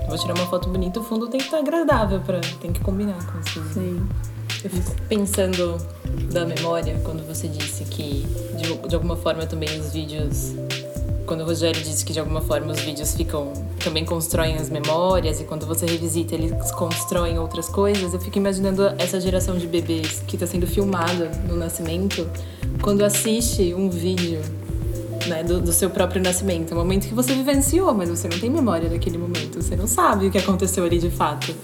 Vou 0.07 0.17
tirar 0.17 0.35
uma 0.35 0.47
foto 0.47 0.69
bonita, 0.69 0.99
o 0.99 1.03
fundo 1.03 1.27
tem 1.27 1.39
que 1.39 1.45
estar 1.45 1.59
agradável, 1.59 2.19
pra... 2.21 2.39
tem 2.61 2.71
que 2.71 2.79
combinar 2.79 3.17
com 3.25 3.39
isso. 3.39 3.63
Sim. 3.73 4.07
Eu 4.63 4.69
fico 4.69 4.95
pensando 5.07 5.77
da 6.31 6.45
memória, 6.45 6.99
quando 7.03 7.25
você 7.27 7.47
disse 7.47 7.83
que, 7.85 8.25
de, 8.57 8.87
de 8.87 8.95
alguma 8.95 9.15
forma, 9.15 9.45
também 9.45 9.79
os 9.79 9.91
vídeos. 9.93 10.53
Quando 11.25 11.41
o 11.41 11.45
Rogério 11.45 11.81
disse 11.81 12.05
que, 12.05 12.13
de 12.13 12.19
alguma 12.19 12.41
forma, 12.41 12.71
os 12.71 12.79
vídeos 12.79 13.15
ficam. 13.15 13.51
também 13.83 14.05
constroem 14.05 14.55
as 14.55 14.69
memórias, 14.69 15.41
e 15.41 15.43
quando 15.43 15.65
você 15.65 15.85
revisita, 15.85 16.35
eles 16.35 16.71
constroem 16.71 17.37
outras 17.39 17.67
coisas. 17.67 18.13
Eu 18.13 18.19
fico 18.19 18.37
imaginando 18.37 18.83
essa 18.97 19.19
geração 19.19 19.57
de 19.57 19.67
bebês 19.67 20.23
que 20.27 20.35
está 20.35 20.47
sendo 20.47 20.67
filmada 20.67 21.29
no 21.47 21.55
nascimento, 21.55 22.27
quando 22.81 23.03
assiste 23.03 23.73
um 23.73 23.89
vídeo. 23.89 24.41
Né, 25.27 25.43
do, 25.43 25.59
do 25.59 25.73
seu 25.73 25.89
próprio 25.89 26.21
nascimento. 26.21 26.71
É 26.71 26.75
um 26.75 26.77
momento 26.77 27.07
que 27.07 27.13
você 27.13 27.33
vivenciou, 27.33 27.93
mas 27.93 28.09
você 28.09 28.27
não 28.27 28.37
tem 28.37 28.49
memória 28.49 28.87
daquele 28.87 29.17
momento. 29.17 29.61
Você 29.61 29.75
não 29.75 29.87
sabe 29.87 30.27
o 30.27 30.31
que 30.31 30.37
aconteceu 30.37 30.83
ali 30.83 30.99
de 30.99 31.09
fato. 31.09 31.55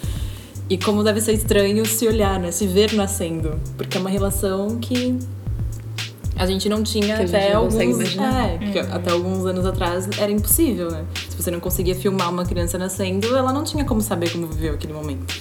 E 0.68 0.78
como 0.78 1.04
deve 1.04 1.22
ser 1.22 1.34
estranho 1.34 1.86
se 1.86 2.08
olhar, 2.08 2.39
né? 2.39 2.49
Se 2.52 2.66
ver 2.66 2.93
nascendo. 2.93 3.60
Porque 3.78 3.97
é 3.97 3.99
uma 4.02 4.10
relação 4.10 4.80
que 4.80 5.20
a 6.41 6.45
gente 6.47 6.68
não 6.68 6.82
tinha 6.82 7.18
Que 7.18 7.22
a 7.22 7.26
gente 7.26 7.36
até 7.36 7.54
alguns. 7.54 8.16
É, 8.18 8.58
que 8.72 8.80
até 8.80 9.12
alguns 9.12 9.45
anos 9.45 9.66
atrás 9.66 10.10
era 10.18 10.32
impossível, 10.32 10.89
né? 10.89 11.06
Se 11.30 11.36
você 11.36 11.52
não 11.52 11.60
conseguia 11.60 11.93
filmar 11.93 12.32
uma 12.32 12.45
criança 12.45 12.78
nascendo, 12.80 13.36
ela 13.36 13.54
não 13.54 13.64
tinha 13.64 13.86
como 13.86 14.02
saber 14.02 14.32
como 14.32 14.47
viveu 14.47 14.74
aquele 14.74 14.93
momento. 14.93 15.32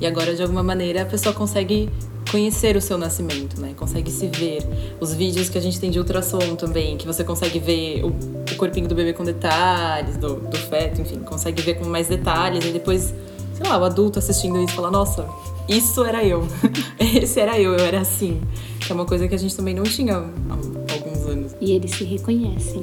E 0.00 0.06
agora, 0.06 0.34
de 0.34 0.42
alguma 0.42 0.62
maneira, 0.62 1.02
a 1.02 1.06
pessoa 1.06 1.34
consegue 1.34 1.88
conhecer 2.30 2.76
o 2.76 2.80
seu 2.80 2.96
nascimento, 2.96 3.60
né? 3.60 3.72
Consegue 3.76 4.10
se 4.10 4.26
ver. 4.28 4.62
Os 5.00 5.14
vídeos 5.14 5.48
que 5.48 5.58
a 5.58 5.60
gente 5.60 5.80
tem 5.80 5.90
de 5.90 5.98
ultrassom 5.98 6.54
também, 6.56 6.96
que 6.96 7.06
você 7.06 7.24
consegue 7.24 7.58
ver 7.58 8.04
o, 8.04 8.08
o 8.08 8.56
corpinho 8.56 8.86
do 8.86 8.94
bebê 8.94 9.12
com 9.12 9.24
detalhes, 9.24 10.16
do, 10.16 10.34
do 10.34 10.56
feto, 10.56 11.00
enfim, 11.00 11.18
consegue 11.20 11.62
ver 11.62 11.74
com 11.74 11.86
mais 11.86 12.08
detalhes. 12.08 12.64
E 12.64 12.70
depois, 12.70 13.14
sei 13.54 13.66
lá, 13.66 13.78
o 13.78 13.84
adulto 13.84 14.18
assistindo 14.18 14.62
isso 14.62 14.74
fala, 14.74 14.90
nossa, 14.90 15.26
isso 15.68 16.04
era 16.04 16.24
eu. 16.24 16.46
Esse 16.98 17.40
era 17.40 17.58
eu, 17.58 17.74
eu 17.74 17.84
era 17.84 18.00
assim. 18.00 18.40
Que 18.80 18.92
é 18.92 18.94
uma 18.94 19.04
coisa 19.04 19.28
que 19.28 19.34
a 19.34 19.38
gente 19.38 19.54
também 19.56 19.74
não 19.74 19.84
tinha 19.84 20.16
há 20.16 20.92
alguns 20.94 21.26
anos. 21.26 21.52
E 21.60 21.72
eles 21.72 21.90
se 21.90 22.04
reconhecem. 22.04 22.82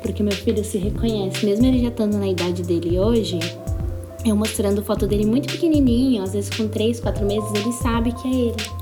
Porque 0.00 0.22
meu 0.22 0.32
filho 0.32 0.64
se 0.64 0.78
reconhece. 0.78 1.44
Mesmo 1.44 1.66
ele 1.66 1.80
já 1.82 1.88
estando 1.88 2.16
na 2.16 2.26
idade 2.26 2.62
dele 2.62 2.98
hoje, 2.98 3.38
eu 4.24 4.36
mostrando 4.36 4.82
foto 4.82 5.06
dele 5.06 5.26
muito 5.26 5.50
pequenininho, 5.52 6.22
às 6.22 6.32
vezes 6.32 6.50
com 6.50 6.68
3, 6.68 7.00
4 7.00 7.24
meses, 7.24 7.50
ele 7.54 7.72
sabe 7.72 8.12
que 8.12 8.28
é 8.28 8.34
ele. 8.34 8.80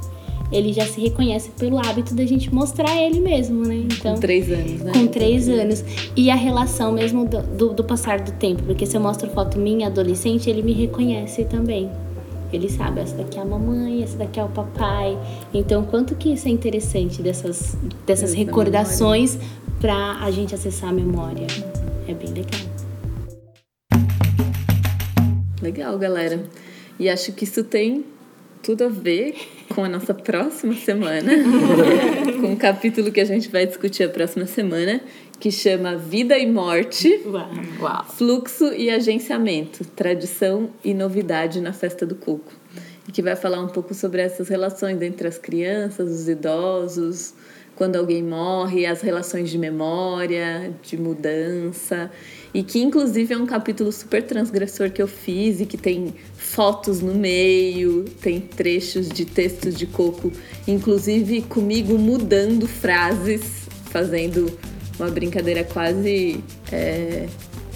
Ele 0.50 0.72
já 0.72 0.86
se 0.86 0.98
reconhece 0.98 1.50
pelo 1.50 1.78
hábito 1.78 2.14
da 2.14 2.24
gente 2.24 2.52
mostrar 2.52 2.96
ele 3.02 3.20
mesmo, 3.20 3.66
né? 3.66 3.84
Então, 3.84 4.14
Com 4.14 4.20
três 4.20 4.50
anos, 4.50 4.80
né? 4.80 4.92
com 4.92 5.06
três 5.06 5.46
anos. 5.46 5.84
E 6.16 6.30
a 6.30 6.34
relação 6.34 6.90
mesmo 6.90 7.26
do, 7.26 7.42
do, 7.42 7.74
do 7.74 7.84
passar 7.84 8.20
do 8.20 8.32
tempo. 8.32 8.62
Porque 8.62 8.86
se 8.86 8.96
eu 8.96 9.00
mostro 9.00 9.28
foto 9.28 9.58
minha 9.58 9.88
adolescente, 9.88 10.48
ele 10.48 10.62
me 10.62 10.72
reconhece 10.72 11.44
também. 11.44 11.90
Ele 12.50 12.70
sabe, 12.70 13.00
essa 13.00 13.14
daqui 13.14 13.38
é 13.38 13.42
a 13.42 13.44
mamãe, 13.44 14.02
essa 14.02 14.16
daqui 14.16 14.40
é 14.40 14.44
o 14.44 14.48
papai. 14.48 15.18
Então, 15.52 15.84
quanto 15.84 16.14
que 16.14 16.32
isso 16.32 16.48
é 16.48 16.50
interessante 16.50 17.20
dessas, 17.20 17.76
dessas 18.06 18.30
Essa 18.30 18.38
recordações 18.38 19.38
pra 19.78 20.16
a 20.22 20.30
gente 20.30 20.54
acessar 20.54 20.88
a 20.88 20.92
memória. 20.92 21.46
É 22.06 22.14
bem 22.14 22.32
legal. 22.32 22.67
Legal, 25.62 25.98
galera. 25.98 26.44
E 26.98 27.08
acho 27.08 27.32
que 27.32 27.44
isso 27.44 27.64
tem 27.64 28.04
tudo 28.62 28.84
a 28.84 28.88
ver 28.88 29.34
com 29.74 29.84
a 29.84 29.88
nossa 29.88 30.12
próxima 30.12 30.74
semana, 30.74 31.30
com 32.40 32.52
o 32.52 32.56
capítulo 32.56 33.12
que 33.12 33.20
a 33.20 33.24
gente 33.24 33.48
vai 33.48 33.66
discutir 33.66 34.04
a 34.04 34.08
próxima 34.08 34.46
semana, 34.46 35.00
que 35.38 35.50
chama 35.50 35.96
Vida 35.96 36.36
e 36.36 36.46
Morte, 36.46 37.22
Uau! 37.80 38.04
Fluxo 38.04 38.72
e 38.72 38.90
Agenciamento, 38.90 39.84
Tradição 39.84 40.70
e 40.84 40.92
Novidade 40.92 41.60
na 41.60 41.72
Festa 41.72 42.04
do 42.04 42.14
Coco. 42.14 42.52
E 43.06 43.12
que 43.12 43.22
vai 43.22 43.36
falar 43.36 43.60
um 43.62 43.68
pouco 43.68 43.94
sobre 43.94 44.20
essas 44.20 44.48
relações 44.48 45.00
entre 45.00 45.28
as 45.28 45.38
crianças, 45.38 46.10
os 46.10 46.28
idosos, 46.28 47.34
quando 47.78 47.94
alguém 47.94 48.24
morre, 48.24 48.84
as 48.84 49.00
relações 49.00 49.48
de 49.48 49.56
memória, 49.56 50.74
de 50.82 50.96
mudança. 50.96 52.10
E 52.58 52.64
que, 52.64 52.80
inclusive, 52.80 53.34
é 53.34 53.38
um 53.38 53.46
capítulo 53.46 53.92
super 53.92 54.20
transgressor 54.20 54.90
que 54.90 55.00
eu 55.00 55.06
fiz 55.06 55.60
e 55.60 55.64
que 55.64 55.76
tem 55.76 56.12
fotos 56.34 57.00
no 57.00 57.14
meio, 57.14 58.04
tem 58.20 58.40
trechos 58.40 59.08
de 59.08 59.24
textos 59.24 59.76
de 59.76 59.86
coco, 59.86 60.32
inclusive 60.66 61.42
comigo 61.42 61.96
mudando 61.96 62.66
frases, 62.66 63.68
fazendo 63.92 64.58
uma 64.98 65.08
brincadeira 65.08 65.62
quase 65.62 66.42
é, 66.72 67.28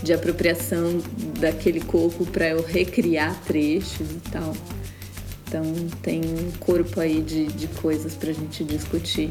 de 0.03 0.13
apropriação 0.13 1.01
daquele 1.39 1.79
coco 1.79 2.27
para 2.27 2.49
eu 2.49 2.61
recriar 2.61 3.41
trechos 3.45 4.11
e 4.11 4.31
tal. 4.33 4.53
Então 5.47 5.63
tem 6.03 6.23
um 6.23 6.51
corpo 6.59 6.99
aí 6.99 7.23
de, 7.23 7.47
de 7.53 7.69
coisas 7.69 8.17
pra 8.17 8.33
gente 8.33 8.65
discutir 8.65 9.31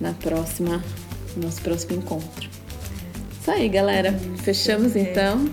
na 0.00 0.12
próxima, 0.12 0.80
no 1.36 1.42
nosso 1.42 1.60
próximo 1.60 1.96
encontro. 1.96 2.49
Isso 3.40 3.50
aí, 3.50 3.68
galera. 3.70 4.14
Fechamos 4.42 4.94
então. 4.94 5.48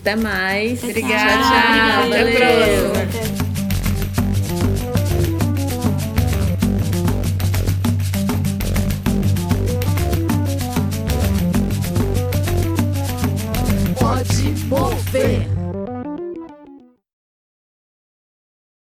Até 0.00 0.14
mais. 0.14 0.82
Obrigada. 0.84 1.14
Tchau, 1.14 1.42
tchau. 1.42 2.06
Até 2.06 2.22
a 2.22 3.16
próxima. 3.16 3.47